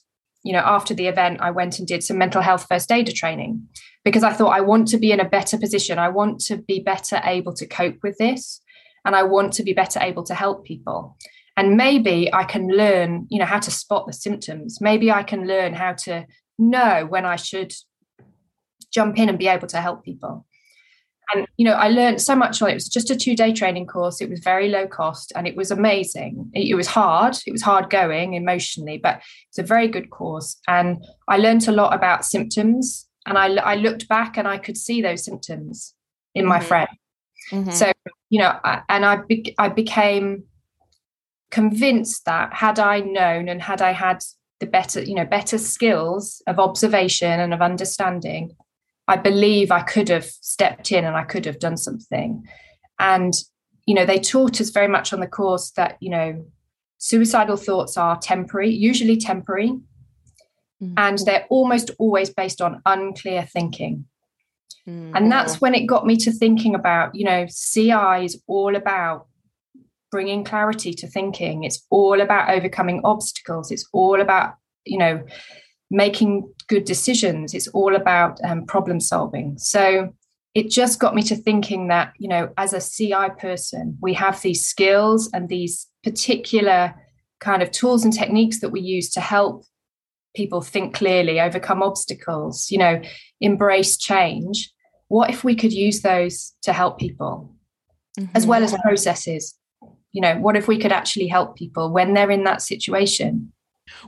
you 0.45 0.53
know 0.53 0.63
after 0.65 0.95
the 0.95 1.09
event 1.09 1.41
i 1.41 1.51
went 1.51 1.79
and 1.79 1.89
did 1.89 2.05
some 2.05 2.17
mental 2.17 2.43
health 2.43 2.67
first 2.69 2.93
aider 2.93 3.11
training 3.11 3.67
because 4.05 4.23
i 4.23 4.33
thought 4.33 4.57
i 4.57 4.61
want 4.61 4.87
to 4.89 4.99
be 4.99 5.11
in 5.11 5.21
a 5.21 5.29
better 5.29 5.59
position. 5.59 5.99
I 5.99 6.09
want 6.09 6.41
to 6.43 6.57
be 6.57 6.79
better 6.81 7.21
able 7.25 7.55
to 7.55 7.67
cope 7.67 7.99
with 8.05 8.19
this 8.19 8.61
and 9.05 9.17
i 9.17 9.25
want 9.25 9.53
to 9.55 9.65
be 9.65 9.73
better 9.73 9.99
able 10.01 10.23
to 10.25 10.35
help 10.35 10.65
people. 10.65 11.17
And 11.57 11.77
maybe 11.77 12.33
i 12.33 12.45
can 12.45 12.69
learn 12.69 13.27
you 13.31 13.41
know 13.41 13.47
how 13.47 13.59
to 13.59 13.71
spot 13.71 14.07
the 14.07 14.13
symptoms. 14.13 14.81
Maybe 14.81 15.11
i 15.11 15.25
can 15.25 15.49
learn 15.49 15.75
how 15.75 15.95
to 16.05 16.25
know 16.57 17.07
when 17.09 17.25
i 17.25 17.35
should 17.35 17.73
jump 18.93 19.19
in 19.19 19.29
and 19.29 19.39
be 19.39 19.49
able 19.49 19.69
to 19.69 19.81
help 19.81 20.05
people. 20.05 20.47
And 21.35 21.47
you 21.59 21.65
know, 21.67 21.75
I 21.75 21.89
learned 21.89 22.23
so 22.23 22.35
much 22.35 22.63
on 22.63 22.69
it. 22.69 22.73
It 22.73 22.75
was 22.77 22.89
just 22.89 23.11
a 23.11 23.17
two-day 23.17 23.53
training 23.53 23.87
course. 23.87 24.21
It 24.21 24.31
was 24.31 24.41
very 24.41 24.69
low 24.69 24.87
cost 24.87 25.33
and 25.37 25.47
it 25.47 25.57
was 25.57 25.71
amazing. 25.71 26.51
It, 26.55 26.69
it 26.69 26.75
was 26.75 26.87
hard. 26.87 27.37
It 27.47 27.53
was 27.53 27.63
hard 27.63 27.91
going 27.91 28.33
emotionally, 28.33 28.97
but 28.97 29.21
it's 29.51 29.59
a 29.59 29.63
very 29.63 29.89
good 29.89 30.09
course. 30.09 30.59
And 30.67 31.05
I 31.29 31.37
learned 31.37 31.69
a 31.69 31.73
lot 31.73 31.95
about 31.95 32.25
symptoms. 32.25 33.07
And 33.27 33.37
I, 33.37 33.55
I 33.57 33.75
looked 33.75 34.09
back 34.09 34.39
and 34.39 34.49
I 34.49 34.57
could 34.57 34.79
see 34.79 35.03
those 35.03 35.23
symptoms 35.23 35.95
in 36.35 36.47
my 36.47 36.59
mm-hmm. 36.59 36.67
friend. 36.67 36.89
Mm-hmm. 37.53 37.71
So 37.73 37.93
you 38.31 38.41
know, 38.41 38.59
I, 38.65 38.83
and 38.89 39.05
I 39.05 39.17
be, 39.17 39.55
I 39.59 39.69
became 39.69 40.45
convinced 41.51 42.25
that 42.27 42.53
had 42.53 42.79
I 42.79 43.01
known 43.01 43.49
and 43.49 43.63
had 43.63 43.81
I 43.81 43.93
had 43.93 44.23
the 44.61 44.67
better, 44.67 45.03
you 45.03 45.15
know, 45.15 45.25
better 45.25 45.57
skills 45.57 46.43
of 46.47 46.59
observation 46.59 47.41
and 47.41 47.55
of 47.55 47.63
understanding, 47.63 48.57
I 49.09 49.17
believe 49.17 49.71
I 49.71 49.83
could 49.83 50.09
have 50.11 50.27
stepped 50.27 50.93
in 50.93 51.05
and 51.05 51.17
I 51.17 51.25
could 51.25 51.47
have 51.47 51.59
done 51.59 51.79
something. 51.79 52.47
And, 53.01 53.33
you 53.87 53.95
know, 53.95 54.05
they 54.05 54.19
taught 54.19 54.61
us 54.61 54.69
very 54.69 54.89
much 54.89 55.13
on 55.13 55.21
the 55.21 55.27
course 55.27 55.71
that, 55.73 55.97
you 56.01 56.11
know, 56.11 56.45
suicidal 56.99 57.57
thoughts 57.57 57.97
are 57.97 58.19
temporary, 58.19 58.71
usually 58.71 59.17
temporary, 59.17 59.71
mm-hmm. 59.71 60.93
and 60.97 61.19
they're 61.19 61.47
almost 61.49 61.91
always 61.99 62.29
based 62.29 62.61
on 62.61 62.83
unclear 62.85 63.45
thinking. 63.45 64.05
Mm-hmm. 64.87 65.17
And 65.17 65.33
that's 65.33 65.61
when 65.61 65.75
it 65.75 65.87
got 65.87 66.07
me 66.07 66.17
to 66.19 66.33
thinking 66.33 66.75
about, 66.75 67.15
you 67.15 67.25
know, 67.25 67.47
CI 67.47 68.25
is 68.25 68.43
all 68.47 68.77
about 68.77 69.27
bringing 70.11 70.45
clarity 70.45 70.93
to 70.95 71.07
thinking. 71.07 71.65
It's 71.65 71.87
all 71.91 72.21
about 72.21 72.51
overcoming 72.51 73.01
obstacles. 73.05 73.71
It's 73.71 73.89
all 73.93 74.21
about, 74.21 74.55
you 74.85 74.99
know, 74.99 75.25
making 75.91 76.53
good 76.69 76.85
decisions. 76.85 77.55
It's 77.55 77.69
all 77.69 77.97
about 77.97 78.39
um, 78.45 78.67
problem 78.67 79.01
solving. 79.01 79.57
So 79.59 80.13
it 80.55 80.71
just 80.71 80.99
got 80.99 81.15
me 81.15 81.23
to 81.23 81.37
thinking 81.37 81.89
that, 81.89 82.13
you 82.19 82.29
know, 82.29 82.51
as 82.57 82.73
a 82.73 82.81
CI 82.81 83.29
person, 83.39 83.97
we 84.01 84.15
have 84.15 84.41
these 84.43 84.65
skills 84.67 85.31
and 85.33 85.49
these 85.49 85.87
particular 86.03 86.95
kind 87.41 87.63
of 87.63 87.71
tools 87.71 88.05
and 88.05 88.13
techniques 88.13 88.61
that 88.61 88.71
we 88.71 88.81
use 88.81 89.11
to 89.11 89.21
help 89.21 89.65
people 90.35 90.61
think 90.61 90.95
clearly, 90.95 91.41
overcome 91.41 91.83
obstacles, 91.83 92.71
you 92.71 92.79
know, 92.79 93.01
embrace 93.41 93.97
change. 93.97 94.73
what 95.09 95.31
if 95.31 95.43
we 95.43 95.55
could 95.55 95.73
use 95.73 96.03
those 96.03 96.55
to 96.61 96.73
help 96.73 96.99
people 96.99 97.55
mm-hmm. 98.19 98.31
as 98.37 98.47
well 98.47 98.63
as 98.63 98.75
processes? 98.83 99.55
You 100.13 100.23
know, 100.23 100.37
what 100.37 100.57
if 100.57 100.69
we 100.69 100.79
could 100.79 100.93
actually 100.93 101.29
help 101.29 101.57
people 101.57 101.93
when 101.93 102.15
they're 102.15 102.31
in 102.31 102.45
that 102.45 102.63
situation? 102.63 103.53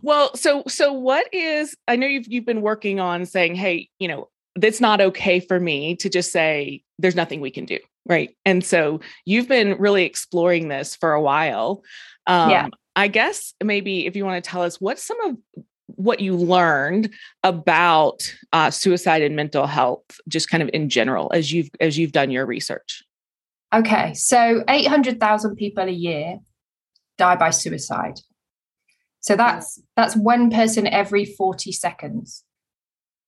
Well, 0.03 0.35
so 0.37 0.63
so 0.69 0.93
what 0.93 1.33
is 1.33 1.77
I 1.89 1.97
know 1.97 2.07
you've 2.07 2.27
you've 2.29 2.47
been 2.47 2.63
working 2.63 3.01
on 3.01 3.27
saying, 3.27 3.55
hey, 3.55 3.89
you 3.99 4.09
know, 4.09 4.29
it's 4.61 4.81
not 4.81 5.01
okay 5.01 5.41
for 5.41 5.61
me 5.61 5.97
to 5.97 6.09
just 6.09 6.33
say 6.33 6.83
there's 6.99 7.17
nothing 7.17 7.41
we 7.41 7.51
can 7.51 7.65
do, 7.65 7.79
right? 8.07 8.31
And 8.45 8.65
so 8.65 9.01
you've 9.25 9.49
been 9.49 9.77
really 9.79 10.05
exploring 10.05 10.69
this 10.69 10.97
for 10.97 11.13
a 11.13 11.23
while. 11.23 11.83
Um, 12.27 12.51
yeah. 12.51 12.69
I 12.97 13.09
guess 13.09 13.55
maybe 13.63 14.07
if 14.07 14.17
you 14.17 14.25
want 14.25 14.43
to 14.43 14.51
tell 14.51 14.63
us 14.63 14.81
what's 14.81 15.03
some 15.03 15.21
of 15.23 15.37
what 15.87 16.21
you 16.21 16.37
learned 16.37 17.13
about 17.43 18.35
uh, 18.53 18.71
suicide 18.71 19.23
and 19.23 19.37
mental 19.37 19.67
health, 19.67 20.05
just 20.29 20.51
kind 20.51 20.63
of 20.63 20.71
in 20.73 20.89
general, 20.89 21.31
as 21.35 21.53
you've 21.53 21.71
as 21.81 21.99
you've 21.99 22.13
done 22.13 22.31
your 22.31 22.47
research. 22.47 23.03
Okay, 23.73 24.15
so 24.15 24.65
eight 24.69 24.87
hundred 24.87 25.21
thousand 25.21 25.57
people 25.57 25.85
a 25.85 25.91
year 25.91 26.39
die 27.19 27.37
by 27.37 27.51
suicide. 27.51 28.19
So 29.21 29.37
that's 29.37 29.81
that's 29.97 30.17
one 30.17 30.51
person 30.51 30.87
every 30.87 31.25
forty 31.25 31.73
seconds. 31.73 32.45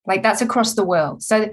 Like 0.06 0.22
that's 0.22 0.42
across 0.42 0.74
the 0.74 0.84
world. 0.84 1.22
So 1.22 1.50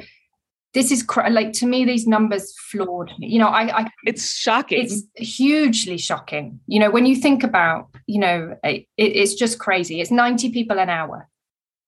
this 0.74 0.92
is 0.92 1.04
cr- 1.04 1.30
like 1.30 1.52
to 1.54 1.66
me 1.66 1.84
these 1.86 2.08
numbers 2.08 2.54
floored 2.72 3.12
me. 3.20 3.28
You 3.28 3.40
know 3.40 3.48
I, 3.48 3.82
I, 3.82 3.90
it's 4.06 4.34
shocking. 4.34 4.84
It's 4.84 5.04
hugely 5.16 5.98
shocking. 5.98 6.60
You 6.68 6.80
know 6.80 6.90
when 6.90 7.06
you 7.06 7.16
think 7.16 7.44
about 7.44 7.90
you 8.08 8.20
know 8.20 8.56
it, 8.64 8.86
it's 8.98 9.34
just 9.34 9.60
crazy. 9.60 10.02
It's 10.02 10.12
90 10.12 10.52
people 10.52 10.80
an 10.80 10.90
hour. 10.90 11.28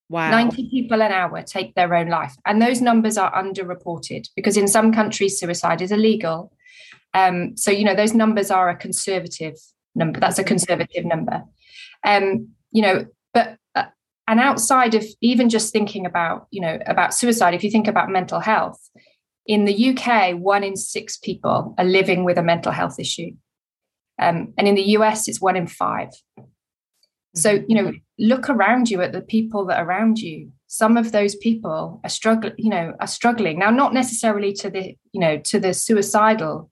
Wow. 0.10 0.29
90 0.29 0.70
people 0.70 1.01
an 1.01 1.13
hour 1.13 1.41
take 1.41 1.74
their 1.75 1.96
own 1.96 2.10
life 2.10 2.36
and 2.46 2.62
those 2.62 2.81
numbers 2.81 3.17
are 3.17 3.31
underreported 3.31 4.27
because 4.36 4.58
in 4.58 4.67
some 4.67 4.91
countries 4.91 5.39
suicide 5.39 5.81
is 5.81 5.91
illegal. 5.91 6.51
Um, 7.13 7.55
so 7.55 7.72
you 7.72 7.86
know 7.86 7.96
those 7.96 8.13
numbers 8.13 8.51
are 8.51 8.70
a 8.70 8.75
conservative 8.75 9.55
number 9.95 10.19
that's 10.19 10.39
a 10.39 10.43
conservative 10.43 11.05
number. 11.05 11.43
Um, 12.03 12.50
you 12.71 12.81
know 12.81 13.05
but 13.33 13.57
and 14.31 14.39
outside 14.39 14.95
of 14.95 15.03
even 15.19 15.50
just 15.50 15.74
thinking 15.74 16.05
about 16.05 16.48
you 16.51 16.62
know 16.62 16.79
about 16.88 17.13
suicide 17.13 17.53
if 17.53 17.63
you 17.63 17.69
think 17.69 17.88
about 17.88 18.10
mental 18.10 18.39
health 18.39 18.89
in 19.45 19.65
the 19.65 19.89
uk 19.89 20.36
one 20.39 20.63
in 20.63 20.75
six 20.77 21.17
people 21.17 21.75
are 21.77 21.86
living 21.86 22.24
with 22.24 22.38
a 22.38 22.43
mental 22.43 22.71
health 22.71 23.00
issue. 23.00 23.31
Um, 24.19 24.53
and 24.57 24.67
in 24.67 24.75
the 24.75 24.83
us 24.83 25.27
it's 25.27 25.41
one 25.41 25.57
in 25.57 25.67
five. 25.67 26.10
So 27.36 27.57
mm-hmm. 27.57 27.65
you 27.67 27.75
know 27.75 27.91
look 28.19 28.50
around 28.50 28.89
you 28.89 29.01
at 29.01 29.12
the 29.12 29.21
people 29.21 29.65
that 29.65 29.79
are 29.79 29.86
around 29.86 30.19
you. 30.19 30.51
Some 30.67 30.95
of 30.95 31.12
those 31.12 31.36
people 31.36 32.00
are 32.05 32.10
struggling 32.10 32.55
you 32.57 32.69
know 32.69 32.93
are 33.01 33.07
struggling. 33.07 33.60
Now 33.60 33.69
not 33.69 33.93
necessarily 33.93 34.53
to 34.53 34.69
the 34.69 34.95
you 35.12 35.19
know 35.19 35.38
to 35.39 35.60
the 35.60 35.74
suicidal 35.74 36.70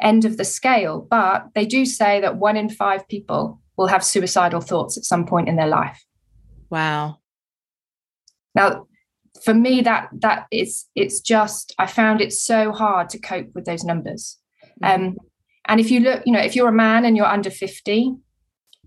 end 0.00 0.24
of 0.24 0.36
the 0.36 0.44
scale 0.44 1.06
but 1.10 1.48
they 1.54 1.66
do 1.66 1.84
say 1.84 2.20
that 2.20 2.36
one 2.36 2.56
in 2.56 2.68
five 2.68 3.06
people 3.08 3.60
will 3.76 3.88
have 3.88 4.04
suicidal 4.04 4.60
thoughts 4.60 4.96
at 4.96 5.04
some 5.04 5.26
point 5.26 5.48
in 5.48 5.56
their 5.56 5.66
life 5.66 6.04
Wow. 6.70 7.18
Now, 8.54 8.86
for 9.42 9.54
me, 9.54 9.82
that 9.82 10.08
that 10.20 10.46
is 10.50 10.86
it's 10.94 11.20
just 11.20 11.74
I 11.78 11.86
found 11.86 12.20
it 12.20 12.32
so 12.32 12.72
hard 12.72 13.08
to 13.10 13.18
cope 13.18 13.48
with 13.54 13.64
those 13.64 13.84
numbers. 13.84 14.38
Mm-hmm. 14.82 15.04
Um, 15.04 15.16
and 15.66 15.80
if 15.80 15.90
you 15.90 16.00
look, 16.00 16.22
you 16.26 16.32
know, 16.32 16.40
if 16.40 16.56
you're 16.56 16.68
a 16.68 16.72
man 16.72 17.04
and 17.04 17.16
you're 17.16 17.26
under 17.26 17.50
50, 17.50 18.14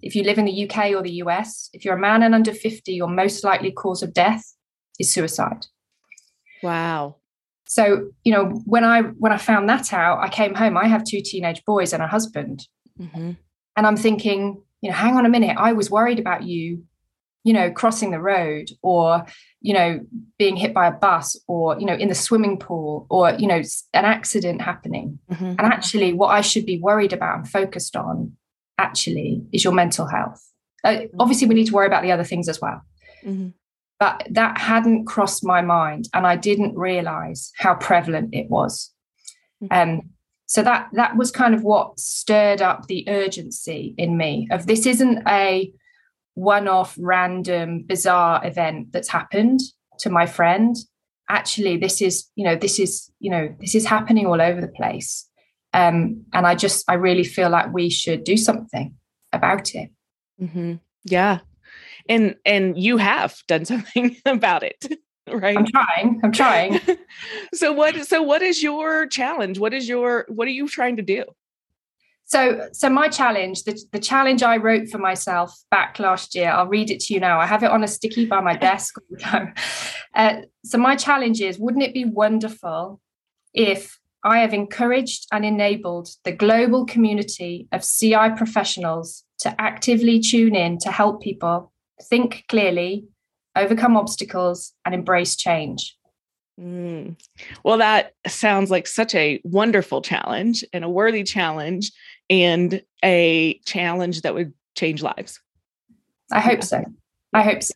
if 0.02 0.16
you 0.16 0.24
live 0.24 0.38
in 0.38 0.46
the 0.46 0.70
UK 0.70 0.92
or 0.92 1.02
the 1.02 1.22
US, 1.24 1.70
if 1.74 1.86
you're 1.86 1.96
a 1.96 2.00
man 2.00 2.24
and 2.24 2.34
under 2.34 2.54
50, 2.54 2.92
your 2.92 3.08
most 3.08 3.44
likely 3.44 3.72
cause 3.72 4.02
of 4.02 4.14
death 4.14 4.56
is 5.00 5.14
suicide. 5.14 5.68
Wow. 6.64 7.18
So, 7.72 8.10
you 8.26 8.34
know, 8.34 8.48
when 8.66 8.84
I 8.84 9.00
when 9.02 9.32
I 9.32 9.38
found 9.38 9.70
that 9.70 9.94
out, 9.94 10.20
I 10.20 10.28
came 10.28 10.56
home. 10.56 10.76
I 10.76 10.88
have 10.88 11.06
two 11.06 11.22
teenage 11.24 11.64
boys 11.64 11.94
and 11.94 12.04
a 12.04 12.08
husband. 12.08 12.68
Mm-hmm. 13.00 13.32
And 13.78 13.88
I'm 13.88 13.96
thinking, 13.96 14.62
you 14.82 14.90
know, 14.90 14.96
hang 14.96 15.16
on 15.16 15.26
a 15.26 15.30
minute. 15.30 15.56
I 15.58 15.72
was 15.72 15.90
worried 15.90 16.20
about 16.20 16.44
you 16.44 16.84
you 17.46 17.54
know 17.54 17.72
crossing 17.72 18.12
the 18.12 18.20
road 18.20 18.72
or 18.82 19.26
you 19.62 19.74
know 19.74 20.02
being 20.38 20.58
hit 20.58 20.74
by 20.74 20.86
a 20.86 20.92
bus 20.92 21.40
or 21.48 21.80
you 21.80 21.86
know 21.86 21.96
in 21.96 22.10
the 22.10 22.14
swimming 22.14 22.58
pool 22.58 23.08
or 23.10 23.32
you 23.36 23.48
know 23.48 23.62
an 23.94 24.04
accident 24.04 24.62
happening 24.62 25.18
mm-hmm. 25.32 25.46
and 25.46 25.62
actually 25.62 26.12
what 26.14 26.28
i 26.28 26.42
should 26.42 26.68
be 26.68 26.78
worried 26.78 27.14
about 27.14 27.38
and 27.38 27.50
focused 27.50 27.96
on 27.96 28.34
actually 28.78 29.42
is 29.52 29.64
your 29.64 29.74
mental 29.74 30.06
health 30.06 30.46
uh, 30.84 30.90
mm-hmm. 30.90 31.20
obviously 31.20 31.48
we 31.48 31.56
need 31.56 31.66
to 31.66 31.74
worry 31.74 31.88
about 31.88 32.04
the 32.04 32.12
other 32.12 32.24
things 32.24 32.48
as 32.48 32.62
well 32.62 32.84
mm-hmm. 33.26 33.50
But 34.02 34.28
that 34.30 34.58
hadn't 34.58 35.06
crossed 35.06 35.46
my 35.46 35.62
mind 35.62 36.10
and 36.14 36.28
i 36.28 36.36
didn't 36.36 36.76
realize 36.76 37.52
how 37.58 37.74
prevalent 37.76 38.30
it 38.34 38.50
was 38.50 38.92
mm-hmm. 39.64 39.90
um 39.92 40.02
so 40.46 40.62
that 40.62 40.90
that 40.94 41.16
was 41.16 41.32
kind 41.32 41.56
of 41.56 41.64
what 41.64 41.98
stirred 41.98 42.62
up 42.62 42.88
the 42.88 43.06
urgency 43.08 43.96
in 43.98 44.18
me 44.18 44.48
of 44.52 44.68
this 44.68 44.86
isn't 44.86 45.26
a 45.28 45.72
one 46.34 46.68
off, 46.68 46.96
random, 47.00 47.84
bizarre 47.84 48.46
event 48.46 48.92
that's 48.92 49.10
happened 49.10 49.60
to 50.00 50.10
my 50.10 50.26
friend. 50.26 50.76
Actually, 51.30 51.78
this 51.78 52.02
is, 52.02 52.30
you 52.36 52.44
know, 52.44 52.56
this 52.56 52.80
is, 52.80 53.12
you 53.20 53.32
know, 53.32 53.54
this 53.60 53.76
is 53.76 53.86
happening 53.86 54.26
all 54.26 54.42
over 54.42 54.60
the 54.60 54.68
place. 54.68 55.28
Um, 55.74 56.26
and 56.34 56.46
I 56.46 56.56
just, 56.56 56.84
I 56.90 56.96
really 56.96 57.24
feel 57.24 57.50
like 57.50 57.74
we 57.74 57.90
should 57.90 58.24
do 58.24 58.36
something 58.36 58.96
about 59.32 59.74
it. 59.76 59.90
Mm-hmm. 60.42 60.76
Yeah. 61.06 61.40
And, 62.10 62.36
and 62.46 62.78
you 62.82 62.98
have 62.98 63.36
done 63.48 63.66
something 63.72 64.18
about 64.26 64.64
it 64.64 64.86
right 65.32 65.56
i'm 65.56 65.66
trying 65.68 66.20
i'm 66.24 66.32
trying 66.32 66.80
so 67.54 67.72
what 67.72 67.96
so 68.06 68.22
what 68.24 68.42
is 68.42 68.64
your 68.64 69.06
challenge 69.06 69.60
what 69.60 69.74
is 69.74 69.88
your 69.88 70.26
what 70.30 70.48
are 70.48 70.52
you 70.52 70.68
trying 70.68 70.96
to 70.98 71.04
do 71.04 71.24
so, 72.32 72.70
so 72.72 72.90
my 72.90 73.10
challenge, 73.10 73.66
the, 73.66 73.78
the 73.92 74.00
challenge 74.00 74.42
I 74.42 74.56
wrote 74.56 74.88
for 74.88 75.00
myself 75.00 75.54
back 75.70 76.00
last 76.00 76.34
year, 76.34 76.50
I'll 76.50 76.66
read 76.66 76.90
it 76.90 77.02
to 77.02 77.14
you 77.14 77.20
now. 77.20 77.42
I 77.42 77.46
have 77.46 77.62
it 77.62 77.70
on 77.70 77.84
a 77.84 77.90
sticky 77.90 78.26
by 78.26 78.40
my 78.40 78.56
desk 78.70 78.98
all 78.98 79.04
the 79.10 79.18
time. 79.18 79.54
Uh, 80.16 80.36
so, 80.64 80.78
my 80.78 80.96
challenge 80.96 81.42
is 81.42 81.60
wouldn't 81.60 81.84
it 81.84 81.94
be 81.94 82.06
wonderful 82.06 83.02
if 83.54 84.00
I 84.24 84.40
have 84.40 84.54
encouraged 84.54 85.28
and 85.34 85.44
enabled 85.44 86.10
the 86.24 86.32
global 86.32 86.86
community 86.86 87.68
of 87.74 87.84
CI 87.84 88.30
professionals 88.38 89.26
to 89.40 89.54
actively 89.60 90.22
tune 90.22 90.56
in 90.56 90.78
to 90.80 90.92
help 90.92 91.22
people 91.22 91.71
think 92.10 92.46
clearly, 92.50 93.06
overcome 93.56 93.98
obstacles, 93.98 94.74
and 94.86 94.96
embrace 94.96 95.36
change? 95.36 95.98
Mm. 96.60 97.20
Well, 97.64 97.78
that 97.78 98.14
sounds 98.28 98.70
like 98.70 98.88
such 98.88 99.16
a 99.16 99.42
wonderful 99.44 100.02
challenge 100.02 100.64
and 100.74 100.84
a 100.84 100.90
worthy 100.90 101.24
challenge 101.24 101.92
and 102.30 102.82
a 103.04 103.60
challenge 103.66 104.22
that 104.22 104.34
would 104.34 104.54
change 104.76 105.02
lives. 105.02 105.40
I 106.32 106.40
hope 106.40 106.64
so. 106.64 106.84
I 107.34 107.42
hope 107.42 107.64
so. 107.64 107.74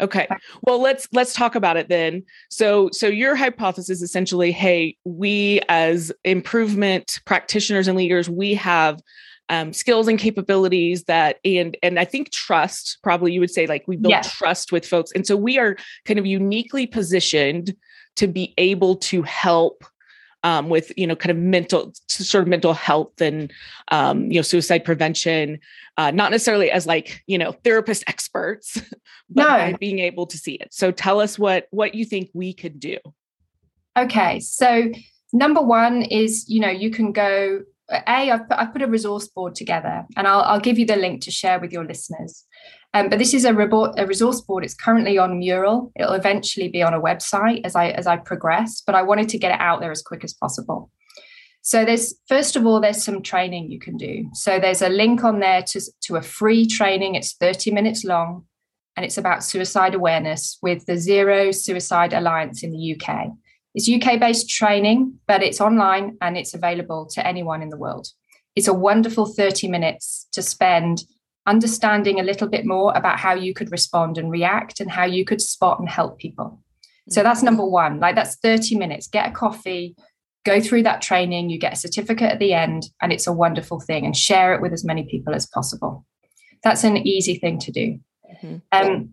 Okay. 0.00 0.26
Well, 0.62 0.80
let's 0.80 1.06
let's 1.12 1.34
talk 1.34 1.54
about 1.54 1.76
it 1.76 1.88
then. 1.88 2.24
So 2.48 2.88
so 2.92 3.06
your 3.06 3.36
hypothesis 3.36 4.00
essentially, 4.00 4.50
hey, 4.50 4.96
we 5.04 5.60
as 5.68 6.10
improvement 6.24 7.20
practitioners 7.26 7.86
and 7.86 7.98
leaders, 7.98 8.30
we 8.30 8.54
have 8.54 9.00
um, 9.50 9.72
skills 9.72 10.06
and 10.06 10.18
capabilities 10.18 11.04
that 11.04 11.40
and 11.44 11.76
and 11.82 11.98
I 11.98 12.04
think 12.04 12.30
trust 12.30 12.98
probably 13.02 13.32
you 13.32 13.40
would 13.40 13.50
say 13.50 13.66
like 13.66 13.84
we 13.86 13.96
build 13.96 14.10
yes. 14.12 14.32
trust 14.32 14.72
with 14.72 14.86
folks. 14.86 15.10
And 15.12 15.26
so 15.26 15.36
we 15.36 15.58
are 15.58 15.76
kind 16.06 16.18
of 16.18 16.24
uniquely 16.24 16.86
positioned 16.86 17.74
to 18.16 18.28
be 18.28 18.54
able 18.58 18.96
to 18.96 19.22
help 19.22 19.84
um, 20.44 20.68
with 20.68 20.92
you 20.96 21.06
know 21.06 21.16
kind 21.16 21.32
of 21.32 21.36
mental 21.36 21.92
sort 22.08 22.42
of 22.42 22.48
mental 22.48 22.72
health 22.72 23.20
and 23.20 23.52
um, 23.90 24.30
you 24.30 24.38
know 24.38 24.42
suicide 24.42 24.84
prevention 24.84 25.58
uh, 25.96 26.12
not 26.12 26.30
necessarily 26.30 26.70
as 26.70 26.86
like 26.86 27.22
you 27.26 27.36
know 27.36 27.52
therapist 27.64 28.04
experts 28.06 28.80
but 29.30 29.70
no. 29.70 29.76
being 29.78 29.98
able 29.98 30.26
to 30.26 30.38
see 30.38 30.54
it 30.54 30.72
so 30.72 30.90
tell 30.90 31.20
us 31.20 31.38
what 31.38 31.66
what 31.70 31.94
you 31.94 32.04
think 32.04 32.30
we 32.32 32.54
could 32.54 32.80
do 32.80 32.96
okay 33.98 34.40
so 34.40 34.90
number 35.32 35.60
one 35.60 36.02
is 36.02 36.48
you 36.48 36.60
know 36.60 36.70
you 36.70 36.90
can 36.90 37.12
go 37.12 37.60
a 37.90 38.30
I've 38.30 38.48
put, 38.48 38.58
I've 38.58 38.72
put 38.72 38.82
a 38.82 38.86
resource 38.86 39.28
board 39.28 39.54
together 39.54 40.06
and 40.16 40.26
I'll, 40.26 40.42
I'll 40.42 40.60
give 40.60 40.78
you 40.78 40.86
the 40.86 40.96
link 40.96 41.22
to 41.22 41.30
share 41.30 41.58
with 41.58 41.72
your 41.72 41.84
listeners 41.84 42.46
um, 42.92 43.08
but 43.08 43.18
this 43.18 43.34
is 43.34 43.44
a, 43.44 43.54
a 43.54 44.06
resource 44.06 44.40
board. 44.40 44.64
It's 44.64 44.74
currently 44.74 45.16
on 45.16 45.38
Mural. 45.38 45.92
It'll 45.94 46.14
eventually 46.14 46.68
be 46.68 46.82
on 46.82 46.92
a 46.92 47.00
website 47.00 47.60
as 47.64 47.76
I 47.76 47.90
as 47.90 48.06
I 48.06 48.16
progress. 48.16 48.82
But 48.84 48.94
I 48.94 49.02
wanted 49.02 49.28
to 49.30 49.38
get 49.38 49.52
it 49.52 49.60
out 49.60 49.80
there 49.80 49.92
as 49.92 50.02
quick 50.02 50.24
as 50.24 50.34
possible. 50.34 50.90
So 51.62 51.84
there's 51.84 52.14
first 52.26 52.56
of 52.56 52.66
all, 52.66 52.80
there's 52.80 53.04
some 53.04 53.22
training 53.22 53.70
you 53.70 53.78
can 53.78 53.96
do. 53.96 54.28
So 54.32 54.58
there's 54.58 54.82
a 54.82 54.88
link 54.88 55.22
on 55.22 55.40
there 55.40 55.62
to, 55.62 55.80
to 56.02 56.16
a 56.16 56.22
free 56.22 56.66
training. 56.66 57.14
It's 57.14 57.34
30 57.34 57.70
minutes 57.70 58.04
long, 58.04 58.46
and 58.96 59.04
it's 59.04 59.18
about 59.18 59.44
suicide 59.44 59.94
awareness 59.94 60.58
with 60.60 60.86
the 60.86 60.96
Zero 60.96 61.52
Suicide 61.52 62.12
Alliance 62.12 62.64
in 62.64 62.72
the 62.72 62.96
UK. 62.96 63.28
It's 63.74 63.88
UK 63.88 64.18
based 64.18 64.48
training, 64.48 65.18
but 65.26 65.42
it's 65.42 65.60
online 65.60 66.16
and 66.20 66.36
it's 66.36 66.54
available 66.54 67.06
to 67.12 67.26
anyone 67.26 67.62
in 67.62 67.68
the 67.68 67.76
world. 67.76 68.08
It's 68.56 68.68
a 68.68 68.74
wonderful 68.74 69.26
30 69.26 69.68
minutes 69.68 70.26
to 70.32 70.42
spend 70.42 71.04
understanding 71.46 72.20
a 72.20 72.24
little 72.24 72.48
bit 72.48 72.66
more 72.66 72.92
about 72.96 73.18
how 73.18 73.34
you 73.34 73.54
could 73.54 73.70
respond 73.70 74.18
and 74.18 74.30
react 74.30 74.80
and 74.80 74.90
how 74.90 75.04
you 75.04 75.24
could 75.24 75.40
spot 75.40 75.78
and 75.78 75.88
help 75.88 76.18
people. 76.18 76.62
So 77.08 77.22
that's 77.22 77.42
number 77.42 77.64
one. 77.64 77.98
Like 77.98 78.14
that's 78.14 78.36
30 78.36 78.76
minutes. 78.76 79.08
Get 79.08 79.28
a 79.28 79.32
coffee, 79.32 79.96
go 80.44 80.60
through 80.60 80.84
that 80.84 81.02
training, 81.02 81.50
you 81.50 81.58
get 81.58 81.72
a 81.72 81.76
certificate 81.76 82.30
at 82.30 82.38
the 82.38 82.52
end, 82.52 82.84
and 83.02 83.12
it's 83.12 83.26
a 83.26 83.32
wonderful 83.32 83.80
thing. 83.80 84.04
And 84.04 84.16
share 84.16 84.54
it 84.54 84.60
with 84.60 84.72
as 84.72 84.84
many 84.84 85.04
people 85.04 85.34
as 85.34 85.46
possible. 85.46 86.06
That's 86.62 86.84
an 86.84 86.96
easy 86.96 87.36
thing 87.36 87.58
to 87.60 87.72
do. 87.72 87.98
Mm-hmm. 88.44 88.56
Um, 88.72 89.10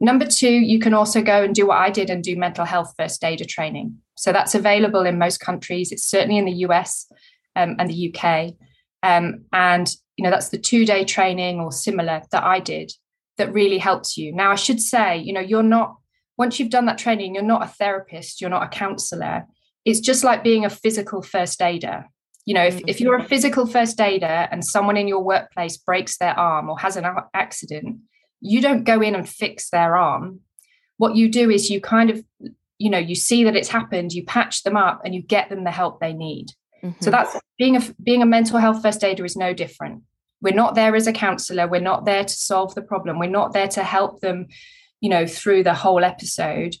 number 0.00 0.26
two, 0.26 0.50
you 0.50 0.78
can 0.78 0.94
also 0.94 1.22
go 1.22 1.42
and 1.42 1.54
do 1.54 1.66
what 1.66 1.78
I 1.78 1.90
did 1.90 2.10
and 2.10 2.24
do 2.24 2.36
mental 2.36 2.64
health 2.64 2.94
first 2.98 3.22
aider 3.24 3.44
training. 3.44 3.96
So 4.16 4.32
that's 4.32 4.54
available 4.54 5.06
in 5.06 5.18
most 5.18 5.40
countries. 5.40 5.92
It's 5.92 6.04
certainly 6.04 6.38
in 6.38 6.44
the 6.44 6.64
US 6.66 7.10
um, 7.56 7.76
and 7.78 7.88
the 7.88 8.14
UK. 8.14 8.54
Um, 9.02 9.44
and 9.52 9.90
you 10.16 10.24
know 10.24 10.30
that's 10.30 10.50
the 10.50 10.58
two 10.58 10.84
day 10.84 11.04
training 11.04 11.60
or 11.60 11.72
similar 11.72 12.22
that 12.32 12.44
I 12.44 12.60
did 12.60 12.92
that 13.38 13.52
really 13.52 13.78
helps 13.78 14.18
you. 14.18 14.34
Now 14.34 14.50
I 14.50 14.56
should 14.56 14.80
say, 14.80 15.16
you 15.16 15.32
know, 15.32 15.40
you're 15.40 15.62
not 15.62 15.96
once 16.36 16.58
you've 16.58 16.70
done 16.70 16.86
that 16.86 16.98
training, 16.98 17.34
you're 17.34 17.44
not 17.44 17.62
a 17.62 17.68
therapist, 17.68 18.40
you're 18.40 18.50
not 18.50 18.62
a 18.62 18.68
counselor. 18.68 19.46
It's 19.84 20.00
just 20.00 20.24
like 20.24 20.44
being 20.44 20.64
a 20.64 20.70
physical 20.70 21.22
first 21.22 21.60
aider. 21.60 22.06
You 22.46 22.54
know, 22.54 22.64
if, 22.64 22.76
mm-hmm. 22.76 22.88
if 22.88 23.00
you're 23.00 23.16
a 23.16 23.24
physical 23.24 23.66
first 23.66 24.00
aider 24.00 24.48
and 24.50 24.64
someone 24.64 24.96
in 24.96 25.08
your 25.08 25.22
workplace 25.22 25.76
breaks 25.76 26.18
their 26.18 26.38
arm 26.38 26.68
or 26.70 26.78
has 26.78 26.96
an 26.96 27.06
accident, 27.34 27.98
you 28.40 28.60
don't 28.60 28.84
go 28.84 29.00
in 29.00 29.14
and 29.14 29.28
fix 29.28 29.70
their 29.70 29.96
arm. 29.96 30.40
What 30.96 31.16
you 31.16 31.30
do 31.30 31.50
is 31.50 31.70
you 31.70 31.80
kind 31.80 32.10
of, 32.10 32.24
you 32.78 32.90
know, 32.90 32.98
you 32.98 33.14
see 33.14 33.44
that 33.44 33.56
it's 33.56 33.68
happened, 33.68 34.12
you 34.12 34.24
patch 34.24 34.62
them 34.62 34.76
up 34.76 35.02
and 35.04 35.14
you 35.14 35.22
get 35.22 35.48
them 35.48 35.64
the 35.64 35.70
help 35.70 36.00
they 36.00 36.12
need. 36.12 36.48
Mm-hmm. 36.82 37.04
So 37.04 37.10
that's 37.10 37.36
being 37.58 37.76
a 37.76 37.80
being 38.02 38.22
a 38.22 38.26
mental 38.26 38.58
health 38.58 38.82
first 38.82 39.04
aider 39.04 39.24
is 39.24 39.36
no 39.36 39.52
different. 39.52 40.02
We're 40.40 40.54
not 40.54 40.74
there 40.74 40.96
as 40.96 41.06
a 41.06 41.12
counselor, 41.12 41.68
we're 41.68 41.80
not 41.80 42.06
there 42.06 42.24
to 42.24 42.32
solve 42.32 42.74
the 42.74 42.82
problem. 42.82 43.18
We're 43.18 43.28
not 43.28 43.52
there 43.52 43.68
to 43.68 43.82
help 43.82 44.20
them, 44.20 44.46
you 45.00 45.10
know, 45.10 45.26
through 45.26 45.64
the 45.64 45.74
whole 45.74 46.02
episode. 46.02 46.76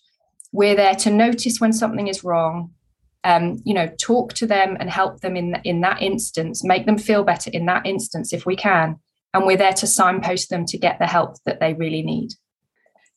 We're 0.52 0.76
there 0.76 0.94
to 0.96 1.10
notice 1.10 1.60
when 1.60 1.72
something 1.72 2.08
is 2.08 2.24
wrong, 2.24 2.70
um, 3.24 3.60
you 3.64 3.74
know, 3.74 3.88
talk 3.98 4.32
to 4.34 4.46
them 4.46 4.76
and 4.80 4.88
help 4.88 5.20
them 5.20 5.36
in 5.36 5.56
in 5.64 5.82
that 5.82 6.00
instance, 6.00 6.64
make 6.64 6.86
them 6.86 6.98
feel 6.98 7.22
better 7.22 7.50
in 7.52 7.66
that 7.66 7.86
instance 7.86 8.32
if 8.32 8.46
we 8.46 8.56
can, 8.56 8.98
and 9.32 9.46
we're 9.46 9.56
there 9.56 9.72
to 9.72 9.86
signpost 9.86 10.50
them 10.50 10.64
to 10.66 10.78
get 10.78 10.98
the 10.98 11.06
help 11.06 11.36
that 11.44 11.60
they 11.60 11.74
really 11.74 12.02
need. 12.02 12.32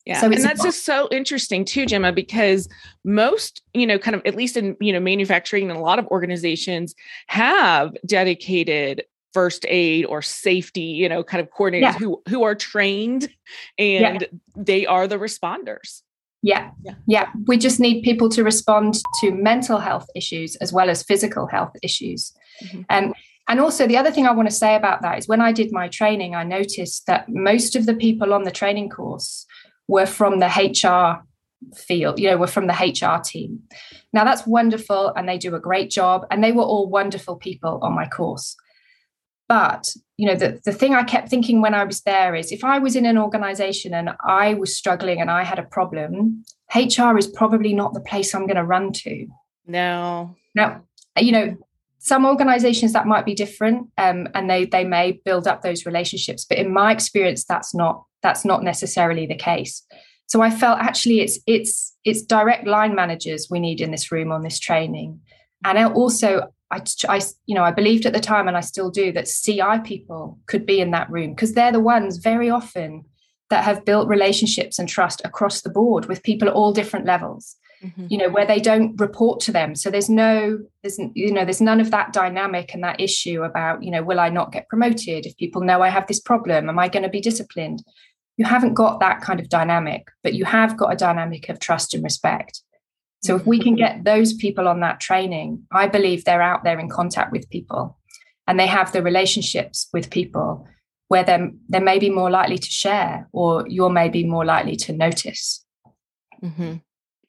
Yeah. 0.05 0.19
So 0.19 0.25
and 0.27 0.43
that's 0.43 0.61
just 0.61 0.85
so 0.85 1.07
interesting 1.11 1.63
too, 1.63 1.85
Gemma, 1.85 2.11
because 2.11 2.67
most, 3.05 3.61
you 3.73 3.87
know, 3.87 3.97
kind 3.97 4.15
of 4.15 4.21
at 4.25 4.35
least 4.35 4.57
in, 4.57 4.75
you 4.81 4.91
know, 4.91 4.99
manufacturing 4.99 5.69
and 5.69 5.79
a 5.79 5.81
lot 5.81 5.97
of 5.97 6.05
organizations 6.07 6.93
have 7.27 7.95
dedicated 8.05 9.05
first 9.33 9.65
aid 9.69 10.05
or 10.05 10.21
safety, 10.21 10.81
you 10.81 11.07
know, 11.07 11.23
kind 11.23 11.41
of 11.41 11.49
coordinators 11.49 11.81
yeah. 11.81 11.93
who 11.93 12.21
who 12.27 12.43
are 12.43 12.53
trained 12.53 13.29
and 13.77 14.21
yeah. 14.21 14.27
they 14.57 14.85
are 14.85 15.07
the 15.07 15.17
responders. 15.17 16.01
Yeah. 16.41 16.71
yeah. 16.83 16.95
Yeah. 17.07 17.29
We 17.47 17.57
just 17.57 17.79
need 17.79 18.03
people 18.03 18.27
to 18.29 18.43
respond 18.43 18.95
to 19.21 19.31
mental 19.31 19.79
health 19.79 20.07
issues 20.13 20.57
as 20.57 20.73
well 20.73 20.89
as 20.89 21.01
physical 21.01 21.47
health 21.47 21.71
issues. 21.81 22.33
Mm-hmm. 22.65 22.81
Um, 22.89 23.13
and 23.47 23.59
also, 23.59 23.87
the 23.87 23.97
other 23.97 24.11
thing 24.11 24.25
I 24.25 24.31
want 24.31 24.49
to 24.49 24.55
say 24.55 24.75
about 24.75 25.01
that 25.01 25.19
is 25.19 25.27
when 25.27 25.41
I 25.41 25.51
did 25.51 25.71
my 25.71 25.87
training, 25.89 26.35
I 26.35 26.43
noticed 26.43 27.07
that 27.07 27.27
most 27.27 27.75
of 27.75 27.85
the 27.85 27.95
people 27.95 28.33
on 28.33 28.43
the 28.43 28.51
training 28.51 28.89
course 28.89 29.45
were 29.87 30.05
from 30.05 30.39
the 30.39 30.47
HR 30.47 31.25
field, 31.75 32.19
you 32.19 32.29
know, 32.29 32.37
were 32.37 32.47
from 32.47 32.67
the 32.67 32.73
HR 32.73 33.21
team. 33.21 33.63
Now, 34.13 34.23
that's 34.23 34.47
wonderful, 34.47 35.13
and 35.15 35.27
they 35.27 35.37
do 35.37 35.55
a 35.55 35.59
great 35.59 35.89
job, 35.89 36.25
and 36.31 36.43
they 36.43 36.51
were 36.53 36.63
all 36.63 36.89
wonderful 36.89 37.35
people 37.35 37.79
on 37.81 37.93
my 37.93 38.07
course. 38.07 38.55
But 39.49 39.93
you 40.17 40.27
know, 40.27 40.35
the, 40.35 40.61
the 40.63 40.71
thing 40.71 40.93
I 40.93 41.03
kept 41.03 41.29
thinking 41.29 41.61
when 41.61 41.73
I 41.73 41.83
was 41.83 42.01
there 42.01 42.35
is 42.35 42.51
if 42.51 42.63
I 42.63 42.79
was 42.79 42.95
in 42.95 43.05
an 43.05 43.17
organization 43.17 43.93
and 43.93 44.11
I 44.23 44.53
was 44.53 44.75
struggling 44.75 45.19
and 45.19 45.29
I 45.29 45.43
had 45.43 45.59
a 45.59 45.63
problem, 45.63 46.45
HR 46.73 47.17
is 47.17 47.27
probably 47.27 47.73
not 47.73 47.93
the 47.93 47.99
place 47.99 48.33
I'm 48.33 48.47
going 48.47 48.57
to 48.57 48.63
run 48.63 48.93
to. 48.93 49.27
No. 49.65 50.35
No. 50.55 50.81
you 51.17 51.31
know, 51.31 51.57
some 52.03 52.25
organizations 52.25 52.91
that 52.91 53.07
might 53.07 53.25
be 53.25 53.33
different 53.33 53.87
um, 53.97 54.27
and 54.35 54.49
they 54.49 54.65
they 54.65 54.83
may 54.83 55.13
build 55.23 55.47
up 55.47 55.61
those 55.61 55.85
relationships 55.85 56.45
but 56.45 56.57
in 56.57 56.71
my 56.71 56.91
experience 56.91 57.45
that's 57.45 57.73
not 57.73 58.03
that's 58.21 58.43
not 58.43 58.61
necessarily 58.61 59.25
the 59.25 59.35
case 59.35 59.85
so 60.27 60.41
i 60.41 60.49
felt 60.49 60.79
actually 60.79 61.21
it's 61.21 61.39
it's 61.47 61.95
it's 62.03 62.21
direct 62.21 62.67
line 62.67 62.93
managers 62.93 63.47
we 63.49 63.59
need 63.59 63.79
in 63.79 63.91
this 63.91 64.11
room 64.11 64.31
on 64.31 64.43
this 64.43 64.59
training 64.59 65.19
and 65.65 65.77
also 65.93 66.41
I, 66.71 66.81
I, 67.07 67.21
you 67.45 67.53
know, 67.53 67.63
I 67.63 67.69
believed 67.69 68.07
at 68.07 68.13
the 68.13 68.19
time, 68.19 68.47
and 68.47 68.57
I 68.57 68.61
still 68.61 68.89
do, 68.89 69.11
that 69.11 69.27
CI 69.27 69.79
people 69.83 70.39
could 70.47 70.65
be 70.65 70.81
in 70.81 70.89
that 70.89 71.07
room 71.07 71.35
because 71.35 71.53
they're 71.53 71.71
the 71.71 71.79
ones 71.79 72.17
very 72.17 72.49
often 72.49 73.05
that 73.51 73.63
have 73.63 73.85
built 73.85 74.07
relationships 74.07 74.79
and 74.79 74.89
trust 74.89 75.21
across 75.23 75.61
the 75.61 75.69
board 75.69 76.07
with 76.07 76.23
people 76.23 76.47
at 76.47 76.55
all 76.55 76.73
different 76.73 77.05
levels. 77.05 77.55
Mm-hmm. 77.83 78.07
You 78.09 78.17
know, 78.17 78.29
where 78.29 78.45
they 78.45 78.59
don't 78.59 78.99
report 78.99 79.41
to 79.41 79.51
them, 79.51 79.75
so 79.75 79.89
there's 79.89 80.09
no, 80.09 80.59
there's 80.83 80.99
you 81.13 81.33
know, 81.33 81.43
there's 81.43 81.61
none 81.61 81.81
of 81.81 81.91
that 81.91 82.13
dynamic 82.13 82.73
and 82.73 82.83
that 82.83 83.01
issue 83.01 83.43
about, 83.43 83.83
you 83.83 83.91
know, 83.91 84.01
will 84.01 84.19
I 84.19 84.29
not 84.29 84.53
get 84.53 84.69
promoted 84.69 85.25
if 85.25 85.35
people 85.37 85.61
know 85.61 85.81
I 85.81 85.89
have 85.89 86.07
this 86.07 86.21
problem? 86.21 86.69
Am 86.69 86.79
I 86.79 86.87
going 86.87 87.03
to 87.03 87.09
be 87.09 87.19
disciplined? 87.19 87.83
You 88.37 88.45
haven't 88.45 88.73
got 88.73 88.99
that 89.01 89.21
kind 89.21 89.39
of 89.39 89.49
dynamic, 89.49 90.07
but 90.23 90.33
you 90.33 90.45
have 90.45 90.77
got 90.77 90.93
a 90.93 90.95
dynamic 90.95 91.49
of 91.49 91.59
trust 91.59 91.93
and 91.93 92.03
respect. 92.03 92.61
So 93.23 93.37
if 93.37 93.45
we 93.45 93.57
can 93.57 93.75
get 93.75 94.03
those 94.03 94.33
people 94.33 94.67
on 94.67 94.81
that 94.81 94.99
training, 94.99 95.63
I 95.71 95.87
believe 95.87 96.25
they're 96.25 96.41
out 96.41 96.65
there 96.65 96.77
in 96.77 96.89
contact 96.89 97.31
with 97.31 97.49
people 97.49 97.97
and 98.47 98.59
they 98.59 98.67
have 98.67 98.91
the 98.91 99.01
relationships 99.01 99.87
with 99.93 100.09
people 100.09 100.67
where 101.07 101.23
they're, 101.23 101.51
they 101.69 101.79
may 101.79 101.99
be 101.99 102.09
more 102.09 102.29
likely 102.29 102.57
to 102.57 102.69
share 102.69 103.29
or 103.31 103.65
you're 103.67 103.89
maybe 103.89 104.25
more 104.25 104.43
likely 104.43 104.75
to 104.75 104.93
notice. 104.93 105.65
Mm-hmm. 106.43 106.75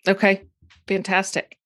Okay, 0.06 0.44
fantastic. 0.86 1.58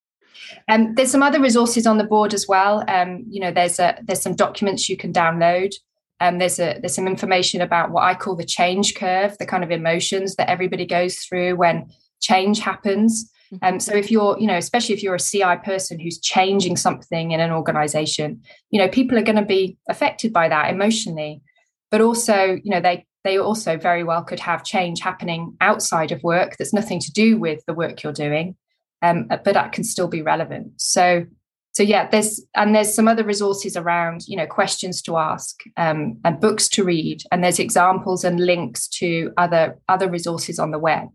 And 0.67 0.87
um, 0.87 0.95
there's 0.95 1.11
some 1.11 1.23
other 1.23 1.41
resources 1.41 1.85
on 1.85 1.97
the 1.97 2.03
board 2.03 2.33
as 2.33 2.47
well. 2.47 2.83
Um, 2.87 3.25
you 3.29 3.39
know, 3.39 3.51
there's 3.51 3.79
a 3.79 3.97
there's 4.03 4.21
some 4.21 4.35
documents 4.35 4.89
you 4.89 4.97
can 4.97 5.13
download. 5.13 5.73
Um, 6.21 6.37
there's 6.37 6.59
a 6.59 6.79
there's 6.79 6.95
some 6.95 7.07
information 7.07 7.61
about 7.61 7.91
what 7.91 8.03
I 8.03 8.15
call 8.15 8.35
the 8.35 8.45
change 8.45 8.95
curve, 8.95 9.37
the 9.37 9.45
kind 9.45 9.63
of 9.63 9.71
emotions 9.71 10.35
that 10.35 10.49
everybody 10.49 10.85
goes 10.85 11.17
through 11.17 11.55
when 11.55 11.89
change 12.21 12.59
happens. 12.59 13.31
Um, 13.61 13.79
so 13.79 13.95
if 13.95 14.11
you're, 14.11 14.37
you 14.39 14.45
know, 14.45 14.57
especially 14.57 14.93
if 14.93 15.01
you're 15.01 15.15
a 15.15 15.19
CI 15.19 15.55
person 15.63 15.99
who's 15.99 16.19
changing 16.19 16.77
something 16.77 17.31
in 17.31 17.39
an 17.39 17.51
organization, 17.51 18.41
you 18.69 18.79
know, 18.79 18.87
people 18.87 19.17
are 19.17 19.23
going 19.23 19.37
to 19.37 19.45
be 19.45 19.77
affected 19.89 20.31
by 20.31 20.47
that 20.49 20.71
emotionally. 20.71 21.41
But 21.89 22.01
also, 22.01 22.59
you 22.63 22.69
know, 22.69 22.79
they 22.79 23.07
they 23.23 23.37
also 23.37 23.77
very 23.77 24.03
well 24.03 24.23
could 24.23 24.39
have 24.39 24.63
change 24.63 25.01
happening 25.01 25.55
outside 25.61 26.11
of 26.11 26.23
work 26.23 26.55
that's 26.57 26.73
nothing 26.73 26.99
to 26.99 27.11
do 27.11 27.37
with 27.37 27.65
the 27.65 27.73
work 27.73 28.03
you're 28.03 28.13
doing, 28.13 28.55
um, 29.01 29.27
but 29.27 29.53
that 29.53 29.71
can 29.71 29.83
still 29.83 30.07
be 30.07 30.21
relevant. 30.21 30.73
So 30.77 31.25
so 31.71 31.83
yeah, 31.83 32.09
there's 32.09 32.43
and 32.55 32.75
there's 32.75 32.93
some 32.93 33.07
other 33.07 33.23
resources 33.23 33.77
around, 33.77 34.27
you 34.27 34.35
know, 34.35 34.47
questions 34.47 35.01
to 35.03 35.17
ask 35.17 35.61
um, 35.77 36.19
and 36.25 36.39
books 36.39 36.67
to 36.69 36.83
read, 36.83 37.21
and 37.31 37.43
there's 37.43 37.59
examples 37.59 38.23
and 38.23 38.39
links 38.39 38.87
to 38.87 39.31
other 39.37 39.79
other 39.87 40.09
resources 40.09 40.59
on 40.59 40.71
the 40.71 40.79
web. 40.79 41.07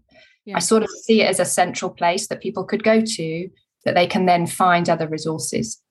Yeah. 0.44 0.56
I 0.56 0.60
sort 0.60 0.82
of 0.82 0.90
see 0.90 1.22
it 1.22 1.28
as 1.28 1.40
a 1.40 1.44
central 1.44 1.90
place 1.90 2.28
that 2.28 2.40
people 2.40 2.64
could 2.64 2.84
go 2.84 3.00
to 3.00 3.48
that 3.84 3.94
they 3.94 4.06
can 4.06 4.26
then 4.26 4.46
find 4.46 4.88
other 4.88 5.08
resources. 5.08 5.82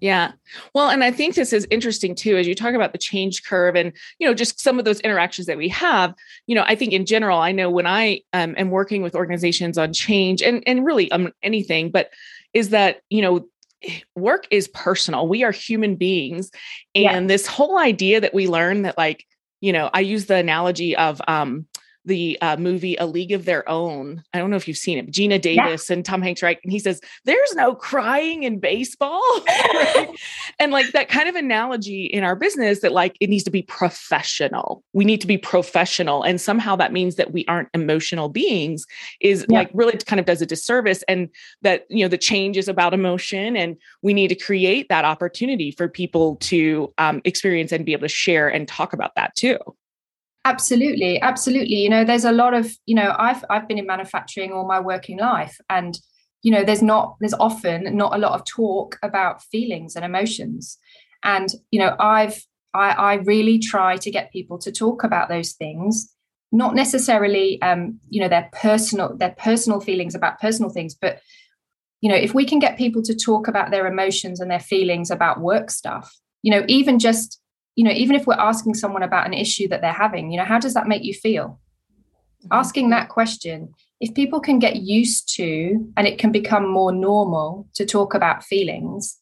Yeah. 0.00 0.32
Well, 0.74 0.90
and 0.90 1.02
I 1.02 1.10
think 1.10 1.34
this 1.34 1.52
is 1.52 1.66
interesting 1.70 2.14
too, 2.14 2.36
as 2.36 2.46
you 2.46 2.54
talk 2.54 2.74
about 2.74 2.92
the 2.92 2.98
change 2.98 3.44
curve 3.44 3.76
and, 3.76 3.92
you 4.18 4.26
know, 4.26 4.34
just 4.34 4.60
some 4.60 4.78
of 4.78 4.84
those 4.84 5.00
interactions 5.00 5.46
that 5.46 5.56
we 5.56 5.68
have, 5.70 6.14
you 6.46 6.54
know, 6.54 6.64
I 6.66 6.74
think 6.74 6.92
in 6.92 7.06
general, 7.06 7.38
I 7.38 7.52
know 7.52 7.70
when 7.70 7.86
I 7.86 8.20
um, 8.32 8.54
am 8.58 8.70
working 8.70 9.02
with 9.02 9.14
organizations 9.14 9.78
on 9.78 9.92
change 9.92 10.42
and, 10.42 10.62
and 10.66 10.84
really 10.84 11.10
um, 11.12 11.32
anything, 11.42 11.90
but 11.90 12.10
is 12.52 12.70
that, 12.70 13.00
you 13.10 13.22
know, 13.22 13.46
work 14.14 14.46
is 14.50 14.68
personal. 14.68 15.28
We 15.28 15.44
are 15.44 15.52
human 15.52 15.96
beings. 15.96 16.50
And 16.94 17.04
yeah. 17.04 17.20
this 17.26 17.46
whole 17.46 17.78
idea 17.78 18.20
that 18.20 18.34
we 18.34 18.48
learn 18.48 18.82
that 18.82 18.98
like, 18.98 19.24
you 19.60 19.72
know, 19.72 19.90
I 19.92 20.00
use 20.00 20.26
the 20.26 20.36
analogy 20.36 20.96
of, 20.96 21.20
um, 21.26 21.66
the 22.06 22.38
uh, 22.40 22.56
movie 22.56 22.96
A 22.96 23.06
League 23.06 23.32
of 23.32 23.44
Their 23.44 23.68
Own. 23.68 24.22
I 24.32 24.38
don't 24.38 24.50
know 24.50 24.56
if 24.56 24.66
you've 24.66 24.76
seen 24.76 24.98
it. 24.98 25.10
Geena 25.10 25.40
Davis 25.40 25.90
yeah. 25.90 25.94
and 25.94 26.04
Tom 26.04 26.22
Hanks, 26.22 26.42
right? 26.42 26.58
And 26.62 26.72
he 26.72 26.78
says, 26.78 27.00
"There's 27.24 27.54
no 27.54 27.74
crying 27.74 28.44
in 28.44 28.58
baseball," 28.58 29.22
right? 29.48 30.08
and 30.58 30.72
like 30.72 30.92
that 30.92 31.08
kind 31.08 31.28
of 31.28 31.34
analogy 31.34 32.06
in 32.06 32.24
our 32.24 32.36
business 32.36 32.80
that 32.80 32.92
like 32.92 33.16
it 33.20 33.28
needs 33.28 33.44
to 33.44 33.50
be 33.50 33.62
professional. 33.62 34.82
We 34.92 35.04
need 35.04 35.20
to 35.20 35.26
be 35.26 35.36
professional, 35.36 36.22
and 36.22 36.40
somehow 36.40 36.76
that 36.76 36.92
means 36.92 37.16
that 37.16 37.32
we 37.32 37.44
aren't 37.46 37.68
emotional 37.74 38.28
beings. 38.28 38.86
Is 39.20 39.44
yeah. 39.48 39.58
like 39.58 39.70
really 39.74 39.96
kind 39.98 40.20
of 40.20 40.26
does 40.26 40.40
a 40.40 40.46
disservice, 40.46 41.02
and 41.08 41.28
that 41.62 41.86
you 41.90 42.04
know 42.04 42.08
the 42.08 42.18
change 42.18 42.56
is 42.56 42.68
about 42.68 42.94
emotion, 42.94 43.56
and 43.56 43.76
we 44.02 44.14
need 44.14 44.28
to 44.28 44.36
create 44.36 44.88
that 44.88 45.04
opportunity 45.04 45.72
for 45.72 45.88
people 45.88 46.36
to 46.36 46.92
um, 46.98 47.20
experience 47.24 47.72
and 47.72 47.84
be 47.84 47.92
able 47.92 48.02
to 48.02 48.08
share 48.08 48.48
and 48.48 48.68
talk 48.68 48.92
about 48.92 49.14
that 49.16 49.34
too 49.34 49.58
absolutely 50.46 51.20
absolutely. 51.20 51.76
You 51.76 51.90
know 51.90 52.04
there's 52.04 52.24
a 52.24 52.32
lot 52.32 52.54
of 52.54 52.70
you 52.86 52.94
know 52.94 53.14
i've 53.18 53.44
i've 53.50 53.68
been 53.68 53.78
in 53.78 53.86
manufacturing 53.86 54.52
all 54.52 54.66
my 54.66 54.80
working 54.80 55.18
life 55.18 55.58
and 55.68 55.98
you 56.42 56.52
know 56.52 56.64
there's 56.64 56.82
not 56.82 57.16
there's 57.20 57.34
often 57.34 57.96
not 57.96 58.14
a 58.14 58.18
lot 58.18 58.32
of 58.32 58.44
talk 58.44 58.98
about 59.02 59.42
feelings 59.42 59.96
and 59.96 60.04
emotions. 60.04 60.78
And 61.22 61.48
you 61.72 61.80
know 61.80 61.96
i've 61.98 62.38
i 62.72 62.90
i 62.90 63.14
really 63.14 63.58
try 63.58 63.96
to 63.96 64.10
get 64.10 64.32
people 64.32 64.58
to 64.58 64.70
talk 64.70 65.02
about 65.02 65.28
those 65.28 65.52
things 65.52 66.12
not 66.52 66.74
necessarily 66.74 67.60
um, 67.62 67.98
you 68.08 68.20
know 68.20 68.28
their 68.28 68.48
personal 68.52 69.16
their 69.16 69.34
personal 69.38 69.80
feelings 69.80 70.14
about 70.14 70.40
personal 70.40 70.70
things 70.70 70.94
but 70.94 71.20
you 72.00 72.08
know 72.08 72.16
if 72.16 72.34
we 72.34 72.44
can 72.44 72.60
get 72.60 72.78
people 72.78 73.02
to 73.02 73.14
talk 73.14 73.48
about 73.48 73.70
their 73.70 73.86
emotions 73.86 74.40
and 74.40 74.50
their 74.50 74.60
feelings 74.60 75.10
about 75.10 75.40
work 75.40 75.70
stuff 75.70 76.14
you 76.42 76.50
know 76.52 76.64
even 76.68 76.98
just 76.98 77.40
you 77.76 77.84
know 77.84 77.92
even 77.92 78.16
if 78.16 78.26
we're 78.26 78.34
asking 78.34 78.74
someone 78.74 79.02
about 79.02 79.26
an 79.26 79.34
issue 79.34 79.68
that 79.68 79.80
they're 79.80 79.92
having 79.92 80.30
you 80.32 80.38
know 80.38 80.44
how 80.44 80.58
does 80.58 80.74
that 80.74 80.88
make 80.88 81.04
you 81.04 81.14
feel 81.14 81.60
mm-hmm. 82.42 82.48
asking 82.52 82.90
that 82.90 83.08
question 83.08 83.72
if 84.00 84.14
people 84.14 84.40
can 84.40 84.58
get 84.58 84.76
used 84.76 85.32
to 85.34 85.90
and 85.96 86.06
it 86.06 86.18
can 86.18 86.32
become 86.32 86.68
more 86.68 86.92
normal 86.92 87.68
to 87.74 87.86
talk 87.86 88.14
about 88.14 88.42
feelings 88.42 89.18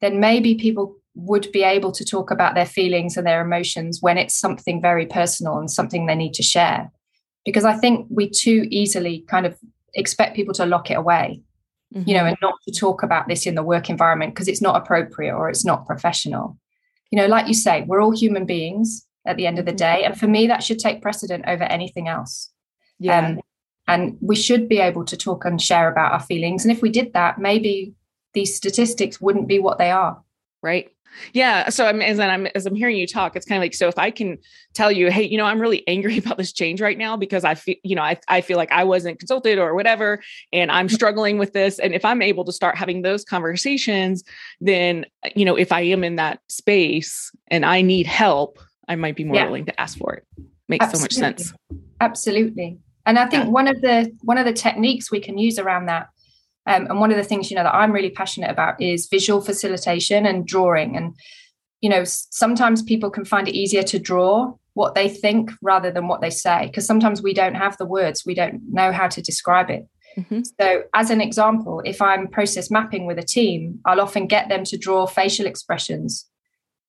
then 0.00 0.20
maybe 0.20 0.54
people 0.54 0.96
would 1.16 1.50
be 1.50 1.62
able 1.62 1.90
to 1.90 2.04
talk 2.04 2.30
about 2.30 2.54
their 2.54 2.66
feelings 2.66 3.16
and 3.16 3.26
their 3.26 3.40
emotions 3.40 4.02
when 4.02 4.18
it's 4.18 4.38
something 4.38 4.82
very 4.82 5.06
personal 5.06 5.58
and 5.58 5.70
something 5.70 6.06
they 6.06 6.14
need 6.14 6.34
to 6.34 6.42
share. 6.42 6.92
Because 7.44 7.64
I 7.64 7.74
think 7.76 8.06
we 8.10 8.28
too 8.28 8.66
easily 8.70 9.24
kind 9.28 9.46
of 9.46 9.58
expect 9.94 10.36
people 10.36 10.52
to 10.54 10.66
lock 10.66 10.90
it 10.90 10.94
away, 10.94 11.40
mm-hmm. 11.94 12.06
you 12.06 12.14
know, 12.14 12.20
mm-hmm. 12.20 12.28
and 12.28 12.36
not 12.42 12.54
to 12.68 12.72
talk 12.72 13.02
about 13.02 13.28
this 13.28 13.46
in 13.46 13.54
the 13.54 13.62
work 13.62 13.88
environment 13.88 14.34
because 14.34 14.46
it's 14.46 14.60
not 14.60 14.76
appropriate 14.76 15.34
or 15.34 15.48
it's 15.48 15.64
not 15.64 15.86
professional. 15.86 16.58
You 17.10 17.18
know, 17.18 17.26
like 17.26 17.46
you 17.48 17.54
say, 17.54 17.82
we're 17.82 18.02
all 18.02 18.16
human 18.16 18.46
beings 18.46 19.06
at 19.26 19.36
the 19.36 19.46
end 19.46 19.58
of 19.58 19.64
the 19.64 19.72
mm-hmm. 19.72 19.76
day. 19.76 20.04
And 20.04 20.18
for 20.18 20.26
me, 20.26 20.46
that 20.46 20.62
should 20.62 20.78
take 20.78 21.02
precedent 21.02 21.44
over 21.46 21.64
anything 21.64 22.08
else. 22.08 22.50
Yeah. 22.98 23.26
Um, 23.26 23.40
and 23.88 24.16
we 24.20 24.34
should 24.34 24.68
be 24.68 24.78
able 24.78 25.04
to 25.04 25.16
talk 25.16 25.44
and 25.44 25.60
share 25.60 25.90
about 25.90 26.12
our 26.12 26.20
feelings. 26.20 26.64
And 26.64 26.72
if 26.72 26.82
we 26.82 26.90
did 26.90 27.12
that, 27.12 27.38
maybe 27.38 27.94
these 28.34 28.56
statistics 28.56 29.20
wouldn't 29.20 29.46
be 29.46 29.58
what 29.58 29.78
they 29.78 29.90
are. 29.90 30.22
Right. 30.62 30.90
Yeah. 31.32 31.68
So 31.68 31.86
I'm 31.86 32.00
as 32.02 32.18
I'm 32.18 32.46
as 32.54 32.66
I'm 32.66 32.74
hearing 32.74 32.96
you 32.96 33.06
talk, 33.06 33.36
it's 33.36 33.46
kind 33.46 33.58
of 33.58 33.62
like 33.62 33.74
so 33.74 33.88
if 33.88 33.98
I 33.98 34.10
can 34.10 34.38
tell 34.74 34.90
you, 34.92 35.10
hey, 35.10 35.22
you 35.22 35.38
know, 35.38 35.44
I'm 35.44 35.60
really 35.60 35.86
angry 35.88 36.18
about 36.24 36.38
this 36.38 36.52
change 36.52 36.80
right 36.80 36.98
now 36.98 37.16
because 37.16 37.44
I 37.44 37.54
feel, 37.54 37.76
you 37.82 37.96
know, 37.96 38.02
I, 38.02 38.18
I 38.28 38.40
feel 38.40 38.56
like 38.56 38.72
I 38.72 38.84
wasn't 38.84 39.18
consulted 39.18 39.58
or 39.58 39.74
whatever, 39.74 40.20
and 40.52 40.70
I'm 40.70 40.86
mm-hmm. 40.86 40.94
struggling 40.94 41.38
with 41.38 41.52
this. 41.52 41.78
And 41.78 41.94
if 41.94 42.04
I'm 42.04 42.22
able 42.22 42.44
to 42.44 42.52
start 42.52 42.76
having 42.76 43.02
those 43.02 43.24
conversations, 43.24 44.24
then 44.60 45.06
uh, 45.24 45.30
you 45.34 45.44
know, 45.44 45.56
if 45.56 45.72
I 45.72 45.80
am 45.82 46.04
in 46.04 46.16
that 46.16 46.40
space 46.48 47.30
and 47.48 47.64
I 47.64 47.82
need 47.82 48.06
help, 48.06 48.58
I 48.88 48.96
might 48.96 49.16
be 49.16 49.24
more 49.24 49.36
yeah. 49.36 49.46
willing 49.46 49.66
to 49.66 49.80
ask 49.80 49.98
for 49.98 50.14
it. 50.14 50.24
Makes 50.68 50.86
Absolutely. 50.86 51.14
so 51.14 51.22
much 51.22 51.38
sense. 51.38 51.54
Absolutely. 52.00 52.78
And 53.06 53.18
I 53.18 53.26
think 53.26 53.44
yeah. 53.44 53.50
one 53.50 53.68
of 53.68 53.80
the 53.80 54.12
one 54.22 54.36
of 54.36 54.44
the 54.44 54.52
techniques 54.52 55.10
we 55.10 55.20
can 55.20 55.38
use 55.38 55.58
around 55.58 55.86
that 55.86 56.08
um, 56.66 56.86
and 56.86 57.00
one 57.00 57.10
of 57.10 57.16
the 57.16 57.24
things, 57.24 57.50
you 57.50 57.56
know, 57.56 57.62
that 57.62 57.74
I'm 57.74 57.92
really 57.92 58.10
passionate 58.10 58.50
about 58.50 58.80
is 58.80 59.06
visual 59.06 59.40
facilitation 59.40 60.26
and 60.26 60.46
drawing. 60.46 60.96
And, 60.96 61.14
you 61.80 61.88
know, 61.88 62.02
sometimes 62.04 62.82
people 62.82 63.10
can 63.10 63.24
find 63.24 63.46
it 63.46 63.54
easier 63.54 63.84
to 63.84 63.98
draw 63.98 64.54
what 64.74 64.94
they 64.94 65.08
think 65.08 65.52
rather 65.62 65.90
than 65.90 66.08
what 66.08 66.20
they 66.20 66.30
say, 66.30 66.66
because 66.66 66.86
sometimes 66.86 67.22
we 67.22 67.32
don't 67.32 67.54
have 67.54 67.76
the 67.76 67.86
words, 67.86 68.24
we 68.26 68.34
don't 68.34 68.60
know 68.70 68.92
how 68.92 69.08
to 69.08 69.22
describe 69.22 69.70
it. 69.70 69.86
Mm-hmm. 70.18 70.40
So, 70.60 70.82
as 70.94 71.10
an 71.10 71.20
example, 71.20 71.82
if 71.84 72.02
I'm 72.02 72.26
process 72.28 72.70
mapping 72.70 73.06
with 73.06 73.18
a 73.18 73.22
team, 73.22 73.80
I'll 73.84 74.00
often 74.00 74.26
get 74.26 74.48
them 74.48 74.64
to 74.64 74.76
draw 74.76 75.06
facial 75.06 75.46
expressions, 75.46 76.26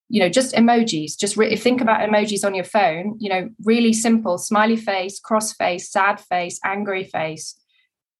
you 0.09 0.21
know, 0.21 0.29
just 0.29 0.55
emojis. 0.55 1.17
Just 1.17 1.37
re- 1.37 1.55
think 1.55 1.81
about 1.81 1.99
emojis 1.99 2.45
on 2.45 2.55
your 2.55 2.63
phone, 2.63 3.17
you 3.19 3.29
know, 3.29 3.49
really 3.63 3.93
simple 3.93 4.37
smiley 4.37 4.77
face, 4.77 5.19
cross 5.19 5.53
face, 5.53 5.91
sad 5.91 6.19
face, 6.21 6.59
angry 6.63 7.03
face 7.03 7.55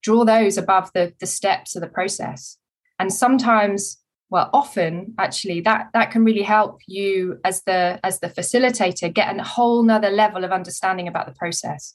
draw 0.02 0.24
those 0.24 0.56
above 0.56 0.90
the, 0.94 1.12
the 1.20 1.26
steps 1.26 1.74
of 1.76 1.82
the 1.82 1.88
process. 1.88 2.58
And 2.98 3.12
sometimes, 3.12 3.98
well, 4.30 4.50
often 4.52 5.14
actually 5.18 5.60
that 5.62 5.88
that 5.94 6.10
can 6.10 6.24
really 6.24 6.42
help 6.42 6.80
you 6.86 7.38
as 7.44 7.62
the 7.62 7.98
as 8.02 8.20
the 8.20 8.28
facilitator 8.28 9.12
get 9.12 9.38
a 9.38 9.42
whole 9.42 9.82
nother 9.82 10.10
level 10.10 10.44
of 10.44 10.52
understanding 10.52 11.08
about 11.08 11.26
the 11.26 11.34
process. 11.34 11.94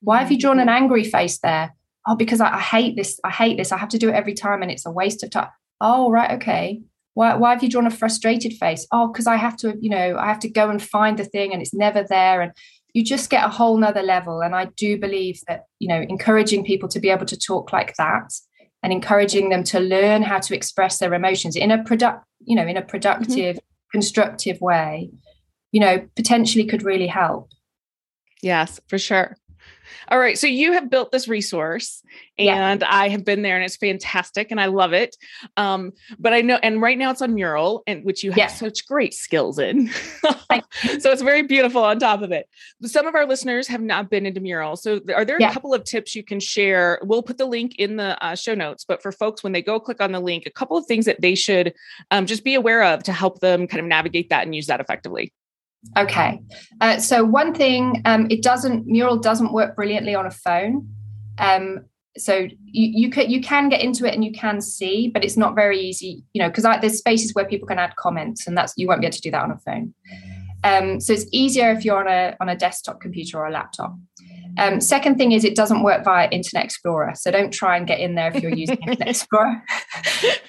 Why 0.00 0.18
have 0.18 0.30
you 0.30 0.38
mm. 0.38 0.42
drawn 0.42 0.60
an 0.60 0.68
angry 0.68 1.04
face 1.04 1.38
there? 1.38 1.74
Oh, 2.06 2.16
because 2.16 2.40
I, 2.40 2.54
I 2.54 2.60
hate 2.60 2.96
this. 2.96 3.20
I 3.24 3.30
hate 3.30 3.58
this. 3.58 3.72
I 3.72 3.78
have 3.78 3.90
to 3.90 3.98
do 3.98 4.08
it 4.08 4.14
every 4.14 4.34
time 4.34 4.62
and 4.62 4.70
it's 4.70 4.86
a 4.86 4.90
waste 4.90 5.22
of 5.22 5.30
time. 5.30 5.50
Oh, 5.80 6.10
right, 6.10 6.32
okay. 6.32 6.80
Why, 7.14 7.34
why 7.34 7.50
have 7.50 7.62
you 7.62 7.68
drawn 7.68 7.86
a 7.86 7.90
frustrated 7.90 8.52
face? 8.54 8.86
Oh, 8.92 9.08
because 9.08 9.26
I 9.26 9.36
have 9.36 9.56
to, 9.58 9.76
you 9.80 9.90
know, 9.90 10.16
I 10.16 10.26
have 10.26 10.38
to 10.40 10.48
go 10.48 10.70
and 10.70 10.80
find 10.80 11.18
the 11.18 11.24
thing 11.24 11.52
and 11.52 11.60
it's 11.60 11.74
never 11.74 12.04
there. 12.08 12.40
And 12.40 12.52
you 12.94 13.04
just 13.04 13.30
get 13.30 13.44
a 13.44 13.48
whole 13.48 13.76
nother 13.76 14.02
level. 14.02 14.40
And 14.40 14.54
I 14.54 14.66
do 14.76 14.98
believe 14.98 15.40
that, 15.46 15.64
you 15.78 15.88
know, 15.88 16.00
encouraging 16.00 16.64
people 16.64 16.88
to 16.90 17.00
be 17.00 17.10
able 17.10 17.26
to 17.26 17.38
talk 17.38 17.72
like 17.72 17.94
that 17.96 18.32
and 18.82 18.92
encouraging 18.92 19.48
them 19.48 19.64
to 19.64 19.80
learn 19.80 20.22
how 20.22 20.38
to 20.38 20.54
express 20.54 20.98
their 20.98 21.14
emotions 21.14 21.56
in 21.56 21.70
a 21.70 21.82
product, 21.82 22.24
you 22.40 22.56
know, 22.56 22.66
in 22.66 22.76
a 22.76 22.82
productive, 22.82 23.56
mm-hmm. 23.56 23.90
constructive 23.92 24.60
way, 24.60 25.10
you 25.72 25.80
know, 25.80 26.06
potentially 26.16 26.64
could 26.64 26.82
really 26.82 27.08
help. 27.08 27.50
Yes, 28.42 28.80
for 28.88 28.98
sure. 28.98 29.36
All 30.08 30.18
right. 30.18 30.38
So 30.38 30.46
you 30.46 30.72
have 30.72 30.90
built 30.90 31.12
this 31.12 31.28
resource 31.28 32.02
and 32.38 32.80
yeah. 32.80 32.88
I 32.88 33.08
have 33.08 33.24
been 33.24 33.42
there 33.42 33.56
and 33.56 33.64
it's 33.64 33.76
fantastic 33.76 34.50
and 34.50 34.60
I 34.60 34.66
love 34.66 34.92
it. 34.92 35.16
Um, 35.56 35.92
but 36.18 36.32
I 36.32 36.40
know, 36.40 36.58
and 36.62 36.80
right 36.80 36.96
now 36.96 37.10
it's 37.10 37.22
on 37.22 37.34
mural 37.34 37.82
and 37.86 38.04
which 38.04 38.22
you 38.22 38.30
have 38.30 38.38
yeah. 38.38 38.46
such 38.46 38.86
great 38.86 39.14
skills 39.14 39.58
in. 39.58 39.88
so 40.98 41.10
it's 41.10 41.22
very 41.22 41.42
beautiful 41.42 41.82
on 41.82 41.98
top 41.98 42.22
of 42.22 42.32
it. 42.32 42.48
Some 42.82 43.06
of 43.06 43.14
our 43.14 43.26
listeners 43.26 43.68
have 43.68 43.82
not 43.82 44.10
been 44.10 44.26
into 44.26 44.40
mural. 44.40 44.76
So 44.76 45.00
are 45.14 45.24
there 45.24 45.38
yeah. 45.40 45.50
a 45.50 45.52
couple 45.52 45.74
of 45.74 45.84
tips 45.84 46.14
you 46.14 46.22
can 46.22 46.40
share? 46.40 47.00
We'll 47.02 47.22
put 47.22 47.38
the 47.38 47.46
link 47.46 47.76
in 47.76 47.96
the 47.96 48.22
uh, 48.24 48.34
show 48.34 48.54
notes, 48.54 48.84
but 48.84 49.02
for 49.02 49.12
folks, 49.12 49.42
when 49.42 49.52
they 49.52 49.62
go 49.62 49.80
click 49.80 50.00
on 50.00 50.12
the 50.12 50.20
link, 50.20 50.44
a 50.46 50.50
couple 50.50 50.76
of 50.76 50.86
things 50.86 51.04
that 51.06 51.20
they 51.20 51.34
should 51.34 51.74
um, 52.10 52.26
just 52.26 52.44
be 52.44 52.54
aware 52.54 52.82
of 52.82 53.02
to 53.04 53.12
help 53.12 53.40
them 53.40 53.66
kind 53.66 53.80
of 53.80 53.86
navigate 53.86 54.30
that 54.30 54.44
and 54.44 54.54
use 54.54 54.66
that 54.66 54.80
effectively. 54.80 55.32
Okay. 55.96 56.40
Uh, 56.80 56.98
so 56.98 57.24
one 57.24 57.54
thing, 57.54 58.02
um, 58.04 58.26
it 58.30 58.42
doesn't 58.42 58.86
mural 58.86 59.16
doesn't 59.16 59.52
work 59.52 59.76
brilliantly 59.76 60.14
on 60.14 60.26
a 60.26 60.30
phone. 60.30 60.88
Um, 61.38 61.86
so 62.16 62.34
you, 62.34 62.50
you 63.06 63.10
can 63.10 63.30
you 63.30 63.40
can 63.40 63.68
get 63.68 63.80
into 63.80 64.04
it 64.04 64.14
and 64.14 64.24
you 64.24 64.32
can 64.32 64.60
see, 64.60 65.08
but 65.08 65.24
it's 65.24 65.36
not 65.36 65.54
very 65.54 65.78
easy, 65.78 66.24
you 66.32 66.42
know, 66.42 66.48
because 66.48 66.64
there's 66.80 66.98
spaces 66.98 67.34
where 67.34 67.44
people 67.44 67.68
can 67.68 67.78
add 67.78 67.94
comments, 67.96 68.46
and 68.46 68.56
that's 68.56 68.74
you 68.76 68.88
won't 68.88 69.00
be 69.00 69.06
able 69.06 69.14
to 69.14 69.20
do 69.20 69.30
that 69.30 69.42
on 69.42 69.52
a 69.52 69.58
phone. 69.58 69.94
Um, 70.64 71.00
so 71.00 71.12
it's 71.12 71.26
easier 71.32 71.70
if 71.70 71.84
you're 71.84 71.98
on 71.98 72.08
a 72.08 72.36
on 72.40 72.48
a 72.48 72.56
desktop 72.56 73.00
computer 73.00 73.38
or 73.38 73.46
a 73.46 73.52
laptop. 73.52 73.96
Um, 74.58 74.80
second 74.80 75.18
thing 75.18 75.32
is 75.32 75.44
it 75.44 75.54
doesn't 75.54 75.84
work 75.84 76.04
via 76.04 76.28
Internet 76.30 76.64
Explorer, 76.64 77.12
so 77.14 77.30
don't 77.30 77.52
try 77.52 77.76
and 77.76 77.86
get 77.86 78.00
in 78.00 78.16
there 78.16 78.34
if 78.34 78.42
you're 78.42 78.54
using 78.54 78.76
Internet 78.82 79.08
Explorer. 79.08 79.62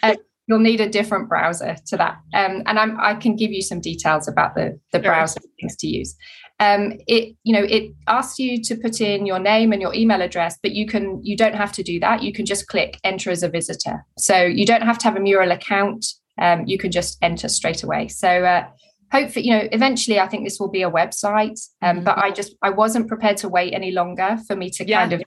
Uh, 0.02 0.16
you'll 0.50 0.60
need 0.60 0.82
a 0.82 0.90
different 0.90 1.30
browser 1.30 1.76
to 1.86 1.96
that. 1.96 2.18
Um, 2.34 2.64
and 2.66 2.80
I'm, 2.80 3.00
i 3.00 3.14
can 3.14 3.36
give 3.36 3.52
you 3.52 3.62
some 3.62 3.80
details 3.80 4.28
about 4.28 4.56
the, 4.56 4.80
the 4.92 4.98
sure. 4.98 5.04
browser 5.04 5.40
things 5.60 5.78
to 5.78 5.88
use. 5.88 6.16
Um, 6.60 6.94
it 7.08 7.38
you 7.44 7.54
know 7.54 7.64
it 7.64 7.94
asks 8.08 8.38
you 8.38 8.62
to 8.64 8.76
put 8.76 9.00
in 9.00 9.26
your 9.26 9.40
name 9.40 9.72
and 9.72 9.82
your 9.82 9.94
email 9.94 10.22
address, 10.22 10.58
but 10.62 10.74
you 10.74 10.86
can 10.88 11.22
you 11.24 11.38
don't 11.38 11.56
have 11.56 11.72
to 11.74 11.84
do 11.84 12.02
that. 12.02 12.22
You 12.22 12.34
can 12.34 12.46
just 12.46 12.68
click 12.68 13.00
enter 13.06 13.30
as 13.30 13.44
a 13.44 13.50
visitor. 13.50 14.06
So 14.18 14.44
you 14.44 14.66
don't 14.66 14.82
have 14.82 14.98
to 14.98 15.06
have 15.06 15.16
a 15.16 15.22
Mural 15.22 15.52
account. 15.52 16.06
Um, 16.38 16.66
you 16.66 16.78
can 16.78 16.92
just 16.92 17.18
enter 17.22 17.48
straight 17.48 17.84
away. 17.84 18.10
So 18.10 18.28
uh, 18.28 18.68
hopefully 19.10 19.46
you 19.46 19.52
know 19.52 19.70
eventually 19.72 20.20
I 20.20 20.28
think 20.28 20.44
this 20.44 20.60
will 20.60 20.70
be 20.70 20.82
a 20.82 20.92
website. 20.92 21.62
Um, 21.82 21.98
mm-hmm. 21.98 22.04
But 22.04 22.18
I 22.18 22.32
just 22.32 22.56
I 22.62 22.72
wasn't 22.72 23.08
prepared 23.08 23.38
to 23.38 23.48
wait 23.48 23.74
any 23.74 23.92
longer 23.92 24.38
for 24.46 24.58
me 24.58 24.70
to 24.72 24.86
yeah. 24.86 25.00
kind 25.00 25.14
of 25.14 25.22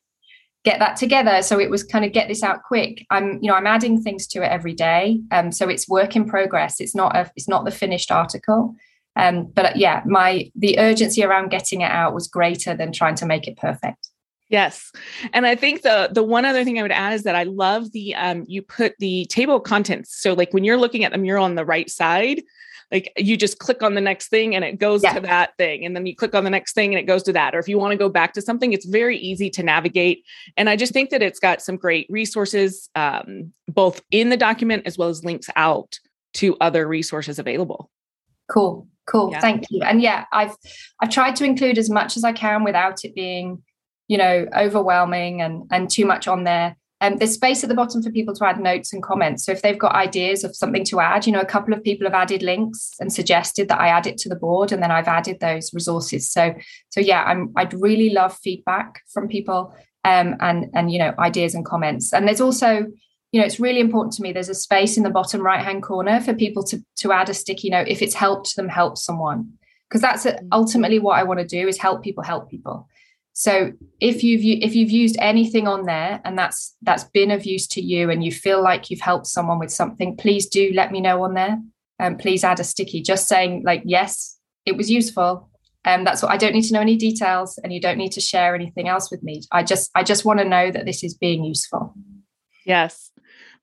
get 0.64 0.78
that 0.78 0.96
together. 0.96 1.42
So 1.42 1.58
it 1.58 1.70
was 1.70 1.82
kind 1.82 2.04
of 2.04 2.12
get 2.12 2.28
this 2.28 2.42
out 2.42 2.62
quick. 2.62 3.04
I'm 3.10 3.38
you 3.42 3.48
know 3.48 3.54
i'm 3.54 3.66
adding 3.66 4.00
things 4.02 4.26
to 4.28 4.42
it 4.42 4.50
every 4.50 4.74
day. 4.74 5.20
Um 5.30 5.52
so 5.52 5.68
it's 5.68 5.88
work 5.88 6.16
in 6.16 6.28
progress. 6.28 6.80
It's 6.80 6.94
not 6.94 7.16
a 7.16 7.30
it's 7.36 7.48
not 7.48 7.64
the 7.64 7.70
finished 7.70 8.10
article. 8.10 8.74
Um 9.16 9.46
but 9.46 9.76
yeah 9.76 10.02
my 10.06 10.50
the 10.54 10.78
urgency 10.78 11.24
around 11.24 11.50
getting 11.50 11.80
it 11.80 11.90
out 11.90 12.14
was 12.14 12.28
greater 12.28 12.74
than 12.74 12.92
trying 12.92 13.16
to 13.16 13.26
make 13.26 13.48
it 13.48 13.56
perfect. 13.56 14.08
Yes. 14.48 14.92
And 15.32 15.46
I 15.46 15.54
think 15.54 15.82
the 15.82 16.10
the 16.12 16.22
one 16.22 16.44
other 16.44 16.62
thing 16.62 16.78
I 16.78 16.82
would 16.82 16.92
add 16.92 17.14
is 17.14 17.22
that 17.22 17.34
I 17.34 17.44
love 17.44 17.90
the 17.92 18.14
um 18.14 18.44
you 18.46 18.62
put 18.62 18.94
the 18.98 19.24
table 19.26 19.56
of 19.56 19.64
contents. 19.64 20.16
So 20.20 20.34
like 20.34 20.52
when 20.52 20.62
you're 20.62 20.76
looking 20.76 21.04
at 21.04 21.12
the 21.12 21.18
mural 21.18 21.44
on 21.44 21.54
the 21.54 21.64
right 21.64 21.90
side, 21.90 22.42
like 22.92 23.10
you 23.16 23.36
just 23.36 23.58
click 23.58 23.82
on 23.82 23.94
the 23.94 24.00
next 24.00 24.28
thing 24.28 24.54
and 24.54 24.64
it 24.64 24.78
goes 24.78 25.02
yeah. 25.02 25.14
to 25.14 25.20
that 25.20 25.56
thing 25.56 25.84
and 25.84 25.96
then 25.96 26.04
you 26.04 26.14
click 26.14 26.34
on 26.34 26.44
the 26.44 26.50
next 26.50 26.74
thing 26.74 26.92
and 26.92 27.00
it 27.00 27.06
goes 27.06 27.22
to 27.24 27.32
that. 27.32 27.54
Or 27.54 27.58
if 27.58 27.66
you 27.66 27.78
want 27.78 27.92
to 27.92 27.96
go 27.96 28.08
back 28.08 28.34
to 28.34 28.42
something 28.42 28.72
it's 28.72 28.84
very 28.84 29.16
easy 29.16 29.48
to 29.50 29.62
navigate. 29.62 30.24
And 30.56 30.68
i 30.68 30.76
just 30.76 30.92
think 30.92 31.10
that 31.10 31.22
it's 31.22 31.40
got 31.40 31.62
some 31.62 31.76
great 31.76 32.06
resources 32.10 32.90
um, 32.94 33.52
both 33.66 34.02
in 34.10 34.28
the 34.28 34.36
document 34.36 34.86
as 34.86 34.98
well 34.98 35.08
as 35.08 35.24
links 35.24 35.48
out 35.56 35.98
to 36.34 36.56
other 36.60 36.86
resources 36.86 37.38
available. 37.38 37.90
Cool 38.50 38.86
cool 39.06 39.30
yeah. 39.32 39.40
thank 39.40 39.64
you. 39.68 39.82
And 39.82 40.00
yeah 40.00 40.26
i've 40.30 40.54
i've 41.00 41.10
tried 41.10 41.34
to 41.36 41.44
include 41.44 41.76
as 41.76 41.90
much 41.90 42.16
as 42.16 42.22
i 42.22 42.32
can 42.32 42.62
without 42.62 43.04
it 43.04 43.16
being 43.16 43.60
you 44.06 44.16
know 44.16 44.46
overwhelming 44.56 45.42
and 45.42 45.64
and 45.72 45.90
too 45.90 46.06
much 46.06 46.28
on 46.28 46.44
there 46.44 46.76
um, 47.02 47.16
there's 47.16 47.34
space 47.34 47.64
at 47.64 47.68
the 47.68 47.74
bottom 47.74 48.00
for 48.00 48.10
people 48.10 48.32
to 48.34 48.46
add 48.46 48.60
notes 48.60 48.92
and 48.92 49.02
comments. 49.02 49.44
So 49.44 49.50
if 49.50 49.60
they've 49.60 49.78
got 49.78 49.94
ideas 49.94 50.44
of 50.44 50.54
something 50.54 50.84
to 50.84 51.00
add, 51.00 51.26
you 51.26 51.32
know, 51.32 51.40
a 51.40 51.44
couple 51.44 51.74
of 51.74 51.82
people 51.82 52.06
have 52.06 52.14
added 52.14 52.42
links 52.42 52.92
and 53.00 53.12
suggested 53.12 53.68
that 53.68 53.80
I 53.80 53.88
add 53.88 54.06
it 54.06 54.18
to 54.18 54.28
the 54.28 54.36
board, 54.36 54.70
and 54.70 54.80
then 54.80 54.92
I've 54.92 55.08
added 55.08 55.40
those 55.40 55.74
resources. 55.74 56.30
So, 56.30 56.54
so 56.90 57.00
yeah, 57.00 57.24
I'm, 57.24 57.52
I'd 57.56 57.74
really 57.74 58.10
love 58.10 58.38
feedback 58.38 59.02
from 59.12 59.26
people 59.26 59.74
um, 60.04 60.36
and 60.40 60.70
and 60.74 60.92
you 60.92 60.98
know 60.98 61.12
ideas 61.18 61.54
and 61.54 61.64
comments. 61.64 62.12
And 62.12 62.26
there's 62.26 62.40
also 62.40 62.86
you 63.32 63.40
know 63.40 63.46
it's 63.46 63.58
really 63.58 63.80
important 63.80 64.12
to 64.14 64.22
me 64.22 64.32
there's 64.32 64.48
a 64.48 64.54
space 64.54 64.96
in 64.96 65.02
the 65.02 65.10
bottom 65.10 65.40
right 65.40 65.64
hand 65.64 65.82
corner 65.82 66.20
for 66.20 66.34
people 66.34 66.62
to 66.64 66.84
to 66.96 67.12
add 67.12 67.28
a 67.28 67.34
sticky 67.34 67.70
note 67.70 67.88
if 67.88 68.02
it's 68.02 68.14
helped 68.14 68.54
them 68.56 68.68
help 68.68 68.96
someone 68.96 69.50
because 69.88 70.02
that's 70.02 70.26
mm. 70.26 70.38
ultimately 70.52 70.98
what 70.98 71.18
i 71.18 71.22
want 71.22 71.40
to 71.40 71.46
do 71.46 71.66
is 71.66 71.78
help 71.78 72.02
people 72.02 72.22
help 72.22 72.50
people 72.50 72.86
So 73.34 73.72
if 74.00 74.22
you've 74.22 74.42
if 74.62 74.74
you've 74.74 74.90
used 74.90 75.16
anything 75.18 75.66
on 75.66 75.84
there 75.84 76.20
and 76.24 76.38
that's 76.38 76.76
that's 76.82 77.04
been 77.04 77.30
of 77.30 77.46
use 77.46 77.66
to 77.68 77.80
you 77.80 78.10
and 78.10 78.22
you 78.22 78.30
feel 78.30 78.62
like 78.62 78.90
you've 78.90 79.00
helped 79.00 79.26
someone 79.26 79.58
with 79.58 79.70
something, 79.70 80.16
please 80.16 80.46
do 80.46 80.70
let 80.74 80.92
me 80.92 81.00
know 81.00 81.22
on 81.24 81.34
there. 81.34 81.58
And 81.98 82.14
um, 82.14 82.18
please 82.18 82.44
add 82.44 82.60
a 82.60 82.64
sticky, 82.64 83.00
just 83.00 83.28
saying 83.28 83.62
like 83.64 83.82
yes, 83.84 84.38
it 84.66 84.76
was 84.76 84.90
useful. 84.90 85.48
And 85.84 86.00
um, 86.00 86.04
that's 86.04 86.22
what 86.22 86.30
I 86.30 86.36
don't 86.36 86.52
need 86.52 86.62
to 86.64 86.74
know 86.74 86.80
any 86.80 86.96
details, 86.96 87.58
and 87.58 87.72
you 87.72 87.80
don't 87.80 87.98
need 87.98 88.12
to 88.12 88.20
share 88.20 88.54
anything 88.54 88.88
else 88.88 89.10
with 89.10 89.22
me. 89.22 89.42
I 89.50 89.62
just 89.64 89.90
I 89.94 90.04
just 90.04 90.24
want 90.24 90.38
to 90.38 90.44
know 90.44 90.70
that 90.70 90.84
this 90.84 91.02
is 91.02 91.14
being 91.14 91.44
useful. 91.44 91.94
Yes. 92.64 93.11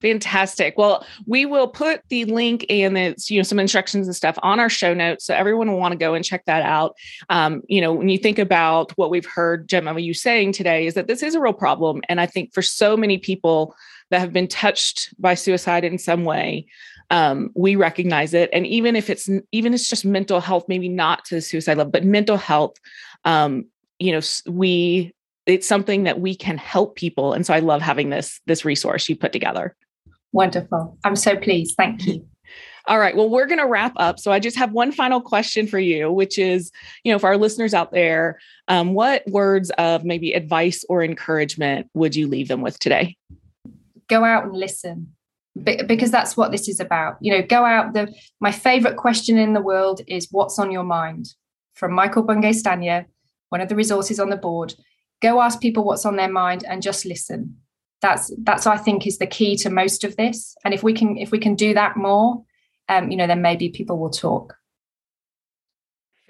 Fantastic. 0.01 0.77
Well, 0.77 1.05
we 1.25 1.45
will 1.45 1.67
put 1.67 2.01
the 2.07 2.23
link 2.25 2.65
and 2.69 2.97
it's 2.97 3.29
you 3.29 3.37
know 3.37 3.43
some 3.43 3.59
instructions 3.59 4.07
and 4.07 4.15
stuff 4.15 4.39
on 4.41 4.59
our 4.59 4.69
show 4.69 4.93
notes, 4.93 5.25
so 5.25 5.33
everyone 5.33 5.69
will 5.69 5.79
want 5.79 5.91
to 5.91 5.97
go 5.97 6.13
and 6.13 6.23
check 6.23 6.45
that 6.45 6.63
out. 6.63 6.95
Um, 7.27 7.63
you 7.67 7.81
know, 7.81 7.91
when 7.91 8.07
you 8.07 8.17
think 8.17 8.39
about 8.39 8.91
what 8.97 9.09
we've 9.09 9.25
heard 9.25 9.67
Gemma 9.67 9.99
you 9.99 10.13
saying 10.13 10.53
today, 10.53 10.85
is 10.85 10.93
that 10.93 11.07
this 11.07 11.21
is 11.21 11.35
a 11.35 11.41
real 11.41 11.53
problem, 11.53 12.01
and 12.07 12.21
I 12.21 12.27
think 12.27 12.53
for 12.53 12.61
so 12.61 12.95
many 12.95 13.17
people 13.17 13.75
that 14.09 14.19
have 14.19 14.31
been 14.31 14.47
touched 14.47 15.13
by 15.19 15.33
suicide 15.33 15.83
in 15.83 15.97
some 15.97 16.23
way, 16.23 16.65
um, 17.11 17.51
we 17.53 17.75
recognize 17.75 18.33
it, 18.33 18.49
and 18.53 18.65
even 18.67 18.95
if 18.95 19.09
it's 19.09 19.29
even 19.51 19.73
if 19.73 19.81
it's 19.81 19.89
just 19.89 20.05
mental 20.05 20.39
health, 20.39 20.63
maybe 20.69 20.87
not 20.87 21.25
to 21.25 21.35
the 21.35 21.41
suicide 21.41 21.77
level, 21.77 21.91
but 21.91 22.05
mental 22.05 22.37
health. 22.37 22.77
Um, 23.25 23.65
you 23.99 24.13
know, 24.13 24.21
we 24.47 25.13
it's 25.45 25.67
something 25.67 26.03
that 26.03 26.21
we 26.21 26.35
can 26.35 26.57
help 26.57 26.95
people, 26.95 27.33
and 27.33 27.45
so 27.45 27.53
I 27.53 27.59
love 27.59 27.81
having 27.81 28.11
this 28.11 28.39
this 28.45 28.63
resource 28.63 29.09
you 29.09 29.17
put 29.17 29.33
together. 29.33 29.75
Wonderful. 30.31 30.97
I'm 31.03 31.15
so 31.15 31.35
pleased. 31.35 31.75
Thank 31.77 32.05
you. 32.05 32.25
All 32.87 32.97
right. 32.97 33.15
Well, 33.15 33.29
we're 33.29 33.45
going 33.45 33.59
to 33.59 33.67
wrap 33.67 33.93
up. 33.97 34.19
So 34.19 34.31
I 34.31 34.39
just 34.39 34.57
have 34.57 34.71
one 34.71 34.91
final 34.91 35.21
question 35.21 35.67
for 35.67 35.79
you, 35.79 36.11
which 36.11 36.39
is, 36.39 36.71
you 37.03 37.11
know, 37.11 37.19
for 37.19 37.27
our 37.27 37.37
listeners 37.37 37.73
out 37.73 37.91
there, 37.91 38.39
um, 38.67 38.93
what 38.93 39.27
words 39.27 39.69
of 39.77 40.03
maybe 40.03 40.33
advice 40.33 40.83
or 40.89 41.03
encouragement 41.03 41.87
would 41.93 42.15
you 42.15 42.27
leave 42.27 42.47
them 42.47 42.61
with 42.61 42.79
today? 42.79 43.15
Go 44.07 44.23
out 44.23 44.45
and 44.45 44.53
listen 44.53 45.13
because 45.63 46.09
that's 46.09 46.35
what 46.35 46.51
this 46.51 46.67
is 46.67 46.79
about. 46.79 47.17
You 47.21 47.33
know, 47.33 47.45
go 47.45 47.63
out. 47.63 47.93
The 47.93 48.11
my 48.39 48.51
favorite 48.51 48.97
question 48.97 49.37
in 49.37 49.53
the 49.53 49.61
world 49.61 50.01
is 50.07 50.27
what's 50.31 50.57
on 50.57 50.71
your 50.71 50.83
mind 50.83 51.27
from 51.75 51.93
Michael 51.93 52.23
Bungay 52.23 52.53
Stanier, 52.53 53.05
one 53.49 53.61
of 53.61 53.69
the 53.69 53.75
resources 53.75 54.19
on 54.19 54.29
the 54.29 54.37
board. 54.37 54.73
Go 55.21 55.41
ask 55.41 55.59
people 55.59 55.83
what's 55.83 56.05
on 56.05 56.15
their 56.15 56.31
mind 56.31 56.63
and 56.67 56.81
just 56.81 57.05
listen 57.05 57.57
that's 58.01 58.31
that's 58.43 58.65
I 58.65 58.77
think 58.77 59.05
is 59.05 59.17
the 59.17 59.27
key 59.27 59.55
to 59.57 59.69
most 59.69 60.03
of 60.03 60.15
this. 60.15 60.55
And 60.63 60.73
if 60.73 60.83
we 60.83 60.93
can 60.93 61.17
if 61.17 61.31
we 61.31 61.39
can 61.39 61.55
do 61.55 61.73
that 61.73 61.97
more, 61.97 62.43
um, 62.87 63.11
you 63.11 63.17
know, 63.17 63.27
then 63.27 63.41
maybe 63.41 63.69
people 63.69 63.99
will 63.99 64.09
talk. 64.09 64.55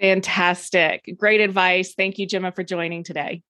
Fantastic. 0.00 1.14
Great 1.18 1.40
advice. 1.40 1.94
Thank 1.94 2.18
you, 2.18 2.26
Gemma, 2.26 2.52
for 2.52 2.64
joining 2.64 3.04
today. 3.04 3.42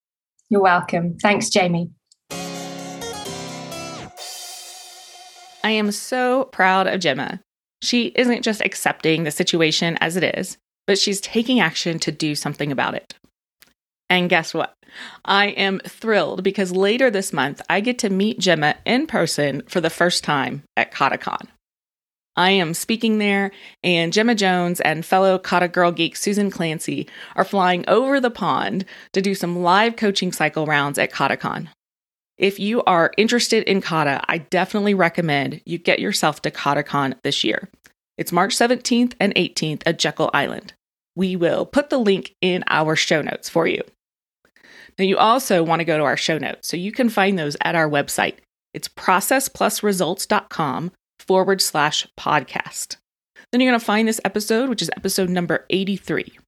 You're 0.49 0.63
welcome. 0.63 1.17
Thanks, 1.17 1.49
Jamie. 1.49 1.91
I 5.63 5.71
am 5.71 5.93
so 5.93 6.45
proud 6.47 6.87
of 6.87 7.01
Gemma. 7.01 7.41
She 7.83 8.07
isn't 8.17 8.43
just 8.43 8.61
accepting 8.63 9.25
the 9.25 9.31
situation 9.31 9.97
as 10.01 10.17
it 10.17 10.25
is, 10.37 10.59
but 10.87 10.99
she's 10.99 11.21
taking 11.21 11.61
action 11.61 11.99
to 12.01 12.11
do 12.11 12.35
something 12.35 12.73
about 12.73 12.95
it. 12.95 13.15
And 14.11 14.29
guess 14.29 14.53
what? 14.53 14.75
I 15.25 15.47
am 15.51 15.81
thrilled 15.87 16.43
because 16.43 16.73
later 16.73 17.11
this 17.11 17.33
month, 17.33 17.63
I 17.71 17.81
get 17.81 17.99
to 18.01 18.11
meet 18.11 18.41
Gemma 18.41 18.75
in 18.85 19.07
person 19.07 19.63
for 19.69 19.81
the 19.81 19.89
first 19.89 20.25
time 20.25 20.65
at 20.77 20.93
KataCon. 20.93 21.47
I 22.37 22.51
am 22.51 22.75
speaking 22.75 23.19
there, 23.19 23.51
and 23.85 24.13
Gemma 24.13 24.35
Jones 24.35 24.81
and 24.81 25.05
fellow 25.05 25.39
Kata 25.39 25.69
Girl 25.69 25.93
Geek 25.93 26.17
Susan 26.17 26.51
Clancy 26.51 27.09
are 27.37 27.45
flying 27.45 27.85
over 27.89 28.21
the 28.21 28.31
pond 28.31 28.85
to 29.13 29.23
do 29.23 29.35
some 29.35 29.63
live 29.63 29.97
coaching 29.97 30.33
cycle 30.33 30.67
rounds 30.67 30.99
at 30.99 31.13
KataCon. 31.13 31.69
If 32.39 32.59
you 32.59 32.83
are 32.85 33.13
interested 33.17 33.65
in 33.65 33.81
Kata, 33.81 34.23
I 34.27 34.39
definitely 34.39 34.95
recommend 34.95 35.61
you 35.67 35.77
get 35.79 35.99
yourself 35.99 36.41
to 36.43 36.51
KataCon 36.51 37.15
this 37.23 37.45
year. 37.45 37.69
It's 38.17 38.33
March 38.33 38.57
17th 38.57 39.15
and 39.21 39.35
18th 39.35 39.83
at 39.85 39.99
Jekyll 39.99 40.31
Island. 40.33 40.73
We 41.15 41.37
will 41.37 41.67
put 41.67 41.91
the 41.91 41.99
link 41.99 42.35
in 42.41 42.65
our 42.69 42.97
show 42.97 43.21
notes 43.21 43.49
for 43.49 43.67
you. 43.67 43.83
Now, 45.01 45.07
you 45.07 45.17
also 45.17 45.63
want 45.63 45.81
to 45.81 45.87
go 45.87 45.97
to 45.97 46.05
our 46.05 46.19
show 46.19 46.37
notes, 46.37 46.69
so 46.69 46.77
you 46.77 46.93
can 46.93 47.09
find 47.09 47.39
those 47.39 47.57
at 47.63 47.75
our 47.75 47.89
website. 47.89 48.35
It's 48.75 48.87
processplusresults.com 48.87 50.93
forward 51.19 51.63
slash 51.63 52.07
podcast. 52.19 52.97
Then 53.51 53.63
you're 53.63 53.71
going 53.71 53.81
to 53.81 53.87
find 53.87 54.07
this 54.07 54.21
episode, 54.27 54.69
which 54.69 54.83
is 54.83 54.91
episode 54.95 55.31
number 55.31 55.65
83. 55.71 56.39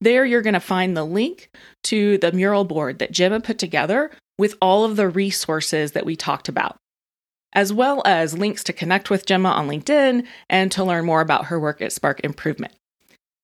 There, 0.00 0.24
you're 0.24 0.40
going 0.40 0.54
to 0.54 0.60
find 0.60 0.96
the 0.96 1.04
link 1.04 1.50
to 1.84 2.16
the 2.16 2.32
mural 2.32 2.64
board 2.64 2.98
that 2.98 3.12
Gemma 3.12 3.40
put 3.40 3.58
together 3.58 4.10
with 4.38 4.54
all 4.62 4.86
of 4.86 4.96
the 4.96 5.10
resources 5.10 5.92
that 5.92 6.06
we 6.06 6.16
talked 6.16 6.48
about, 6.48 6.78
as 7.52 7.74
well 7.74 8.00
as 8.06 8.38
links 8.38 8.64
to 8.64 8.72
connect 8.72 9.10
with 9.10 9.26
Gemma 9.26 9.50
on 9.50 9.68
LinkedIn 9.68 10.26
and 10.48 10.72
to 10.72 10.82
learn 10.82 11.04
more 11.04 11.20
about 11.20 11.44
her 11.44 11.60
work 11.60 11.82
at 11.82 11.92
Spark 11.92 12.20
Improvement. 12.24 12.72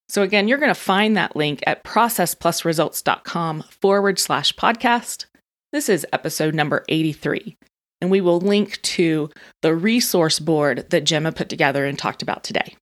So 0.08 0.22
again, 0.22 0.48
you're 0.48 0.58
going 0.58 0.68
to 0.68 0.74
find 0.74 1.16
that 1.16 1.36
link 1.36 1.62
at 1.66 1.84
processplusresults.com 1.84 3.64
forward 3.68 4.18
slash 4.18 4.54
podcast. 4.54 5.26
This 5.70 5.88
is 5.88 6.06
episode 6.12 6.54
number 6.54 6.84
83. 6.88 7.56
And 8.00 8.10
we 8.10 8.20
will 8.20 8.40
link 8.40 8.80
to 8.82 9.28
the 9.60 9.74
resource 9.74 10.38
board 10.38 10.88
that 10.90 11.04
Gemma 11.04 11.32
put 11.32 11.48
together 11.48 11.84
and 11.84 11.98
talked 11.98 12.22
about 12.22 12.44
today. 12.44 12.76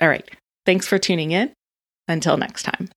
All 0.00 0.08
right. 0.08 0.28
Thanks 0.64 0.86
for 0.86 0.98
tuning 0.98 1.32
in. 1.32 1.52
Until 2.06 2.36
next 2.36 2.62
time. 2.62 2.88